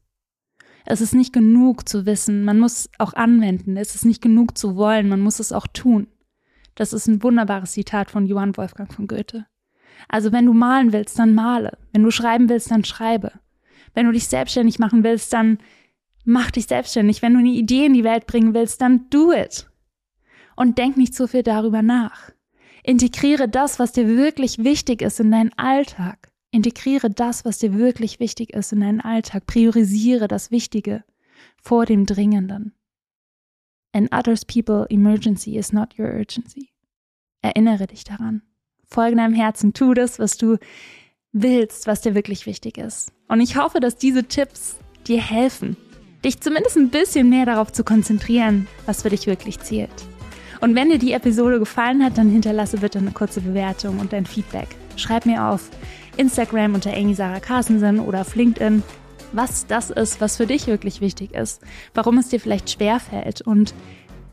Es 0.88 1.00
ist 1.00 1.14
nicht 1.14 1.32
genug 1.32 1.88
zu 1.88 2.06
wissen, 2.06 2.44
man 2.44 2.60
muss 2.60 2.88
auch 2.98 3.12
anwenden. 3.12 3.76
Es 3.76 3.96
ist 3.96 4.04
nicht 4.04 4.22
genug 4.22 4.56
zu 4.56 4.76
wollen, 4.76 5.08
man 5.08 5.20
muss 5.20 5.40
es 5.40 5.52
auch 5.52 5.66
tun. 5.66 6.06
Das 6.76 6.92
ist 6.92 7.08
ein 7.08 7.22
wunderbares 7.22 7.72
Zitat 7.72 8.10
von 8.10 8.26
Johann 8.26 8.56
Wolfgang 8.56 8.92
von 8.92 9.08
Goethe. 9.08 9.46
Also 10.08 10.30
wenn 10.30 10.46
du 10.46 10.52
malen 10.52 10.92
willst, 10.92 11.18
dann 11.18 11.34
male. 11.34 11.76
Wenn 11.92 12.04
du 12.04 12.12
schreiben 12.12 12.48
willst, 12.48 12.70
dann 12.70 12.84
schreibe. 12.84 13.32
Wenn 13.94 14.06
du 14.06 14.12
dich 14.12 14.28
selbstständig 14.28 14.78
machen 14.78 15.02
willst, 15.02 15.32
dann 15.32 15.58
mach 16.24 16.52
dich 16.52 16.66
selbstständig. 16.66 17.20
Wenn 17.20 17.32
du 17.32 17.40
eine 17.40 17.48
Idee 17.48 17.86
in 17.86 17.94
die 17.94 18.04
Welt 18.04 18.26
bringen 18.26 18.54
willst, 18.54 18.80
dann 18.80 19.10
do 19.10 19.32
it. 19.32 19.68
Und 20.54 20.78
denk 20.78 20.96
nicht 20.96 21.14
zu 21.14 21.26
viel 21.26 21.42
darüber 21.42 21.82
nach. 21.82 22.30
Integriere 22.84 23.48
das, 23.48 23.80
was 23.80 23.92
dir 23.92 24.06
wirklich 24.06 24.62
wichtig 24.62 25.02
ist 25.02 25.18
in 25.18 25.32
deinen 25.32 25.52
Alltag. 25.56 26.30
Integriere 26.56 27.10
das, 27.10 27.44
was 27.44 27.58
dir 27.58 27.74
wirklich 27.74 28.18
wichtig 28.18 28.54
ist 28.54 28.72
in 28.72 28.80
deinen 28.80 29.02
Alltag. 29.02 29.44
Priorisiere 29.44 30.26
das 30.26 30.50
Wichtige 30.50 31.04
vor 31.62 31.84
dem 31.84 32.06
Dringenden. 32.06 32.72
An 33.92 34.08
others 34.10 34.46
people 34.46 34.86
emergency 34.88 35.58
is 35.58 35.74
not 35.74 35.98
your 35.98 36.06
urgency. 36.06 36.70
Erinnere 37.42 37.86
dich 37.86 38.04
daran. 38.04 38.40
Folge 38.86 39.16
deinem 39.16 39.34
Herzen. 39.34 39.74
Tu 39.74 39.92
das, 39.92 40.18
was 40.18 40.38
du 40.38 40.56
willst, 41.32 41.86
was 41.86 42.00
dir 42.00 42.14
wirklich 42.14 42.46
wichtig 42.46 42.78
ist. 42.78 43.12
Und 43.28 43.42
ich 43.42 43.58
hoffe, 43.58 43.78
dass 43.78 43.98
diese 43.98 44.24
Tipps 44.24 44.76
dir 45.06 45.20
helfen, 45.20 45.76
dich 46.24 46.40
zumindest 46.40 46.78
ein 46.78 46.88
bisschen 46.88 47.28
mehr 47.28 47.44
darauf 47.44 47.70
zu 47.70 47.84
konzentrieren, 47.84 48.66
was 48.86 49.02
für 49.02 49.10
dich 49.10 49.26
wirklich 49.26 49.60
zählt. 49.60 49.90
Und 50.62 50.74
wenn 50.74 50.88
dir 50.88 50.98
die 50.98 51.12
Episode 51.12 51.58
gefallen 51.58 52.02
hat, 52.02 52.16
dann 52.16 52.30
hinterlasse 52.30 52.78
bitte 52.78 52.98
eine 52.98 53.12
kurze 53.12 53.42
Bewertung 53.42 53.98
und 53.98 54.14
dein 54.14 54.24
Feedback. 54.24 54.68
Schreib 54.96 55.26
mir 55.26 55.44
auf 55.44 55.70
Instagram 56.16 56.74
unter 56.74 56.92
Amy 56.92 57.14
Sarah 57.14 57.40
Carstensen 57.40 58.00
oder 58.00 58.22
auf 58.22 58.34
LinkedIn, 58.34 58.82
was 59.32 59.66
das 59.66 59.90
ist, 59.90 60.20
was 60.20 60.36
für 60.36 60.46
dich 60.46 60.66
wirklich 60.66 61.00
wichtig 61.00 61.34
ist, 61.34 61.62
warum 61.94 62.18
es 62.18 62.28
dir 62.28 62.40
vielleicht 62.40 62.70
schwer 62.70 63.00
fällt 63.00 63.42
und 63.42 63.74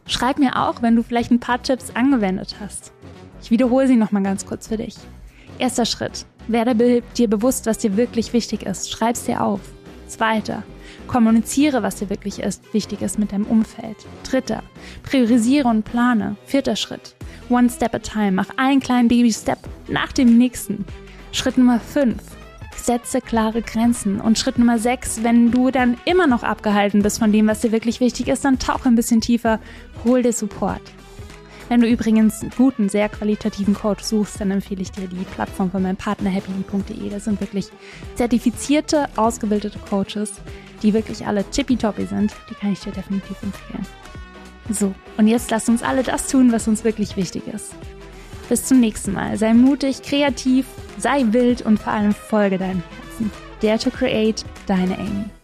schreib 0.05 0.39
mir 0.39 0.55
auch, 0.55 0.81
wenn 0.81 0.95
du 0.95 1.03
vielleicht 1.03 1.31
ein 1.31 1.39
paar 1.39 1.61
Tipps 1.61 1.91
angewendet 1.93 2.55
hast. 2.59 2.93
Ich 3.41 3.51
wiederhole 3.51 3.87
sie 3.87 3.95
nochmal 3.95 4.23
ganz 4.23 4.45
kurz 4.45 4.67
für 4.67 4.77
dich. 4.77 4.95
Erster 5.59 5.85
Schritt. 5.85 6.25
Werde 6.47 7.01
dir 7.17 7.29
bewusst, 7.29 7.65
was 7.65 7.77
dir 7.77 7.95
wirklich 7.95 8.33
wichtig 8.33 8.63
ist. 8.63 8.91
Schreib 8.91 9.15
es 9.15 9.25
dir 9.25 9.41
auf. 9.41 9.61
Zweiter. 10.07 10.63
Kommuniziere, 11.07 11.83
was 11.83 11.95
dir 11.95 12.09
wirklich 12.09 12.39
ist, 12.39 12.73
wichtig 12.73 13.01
ist 13.01 13.19
mit 13.19 13.31
deinem 13.31 13.45
Umfeld. 13.45 13.97
Dritter. 14.23 14.63
Priorisiere 15.03 15.67
und 15.67 15.83
plane. 15.83 16.35
Vierter 16.45 16.75
Schritt. 16.75 17.15
One 17.49 17.69
step 17.69 17.93
at 17.93 18.07
a 18.07 18.13
time. 18.13 18.31
Mach 18.33 18.49
einen 18.57 18.79
kleinen 18.79 19.07
Baby-Step 19.07 19.59
nach 19.87 20.11
dem 20.11 20.37
nächsten. 20.37 20.85
Schritt 21.33 21.57
Nummer 21.57 21.79
5. 21.79 22.15
Setze 22.75 23.19
klare 23.19 23.63
Grenzen. 23.63 24.21
Und 24.21 24.37
Schritt 24.37 24.59
Nummer 24.59 24.77
6, 24.77 25.23
wenn 25.23 25.49
du 25.49 25.71
dann 25.71 25.97
immer 26.05 26.27
noch 26.27 26.43
abgehalten 26.43 27.01
bist 27.01 27.17
von 27.17 27.31
dem, 27.31 27.47
was 27.47 27.61
dir 27.61 27.71
wirklich 27.71 27.99
wichtig 27.99 28.27
ist, 28.27 28.45
dann 28.45 28.59
tauche 28.59 28.87
ein 28.87 28.95
bisschen 28.95 29.19
tiefer, 29.19 29.59
hol 30.05 30.21
dir 30.21 30.31
Support. 30.31 30.81
Wenn 31.69 31.81
du 31.81 31.87
übrigens 31.87 32.41
einen 32.41 32.51
guten, 32.55 32.87
sehr 32.87 33.09
qualitativen 33.09 33.73
Coach 33.73 34.03
suchst, 34.03 34.41
dann 34.41 34.51
empfehle 34.51 34.83
ich 34.83 34.91
dir 34.91 35.07
die 35.07 35.25
Plattform 35.33 35.71
von 35.71 35.81
meinem 35.81 35.97
Partner 35.97 36.29
happy.de. 36.29 37.09
Das 37.09 37.25
sind 37.25 37.41
wirklich 37.41 37.69
zertifizierte, 38.13 39.07
ausgebildete 39.15 39.79
Coaches, 39.79 40.33
die 40.83 40.93
wirklich 40.93 41.25
alle 41.25 41.49
tippitoppi 41.49 42.05
sind. 42.05 42.31
Die 42.51 42.53
kann 42.53 42.73
ich 42.73 42.81
dir 42.81 42.91
definitiv 42.91 43.41
empfehlen. 43.41 43.87
So, 44.69 44.93
und 45.17 45.27
jetzt 45.27 45.49
lasst 45.49 45.67
uns 45.67 45.81
alle 45.81 46.03
das 46.03 46.27
tun, 46.27 46.51
was 46.51 46.67
uns 46.67 46.83
wirklich 46.83 47.17
wichtig 47.17 47.47
ist. 47.47 47.73
Bis 48.49 48.65
zum 48.65 48.79
nächsten 48.79 49.13
Mal. 49.13 49.35
Sei 49.37 49.53
mutig, 49.55 50.03
kreativ, 50.03 50.67
sei 50.97 51.23
wild 51.31 51.61
und 51.61 51.79
vor 51.79 51.93
allem 51.93 52.13
folge 52.13 52.57
deinem 52.57 52.83
Herzen. 52.89 53.31
Dare 53.61 53.79
to 53.79 53.89
create, 53.89 54.43
deine 54.67 54.97
Amy. 54.97 55.42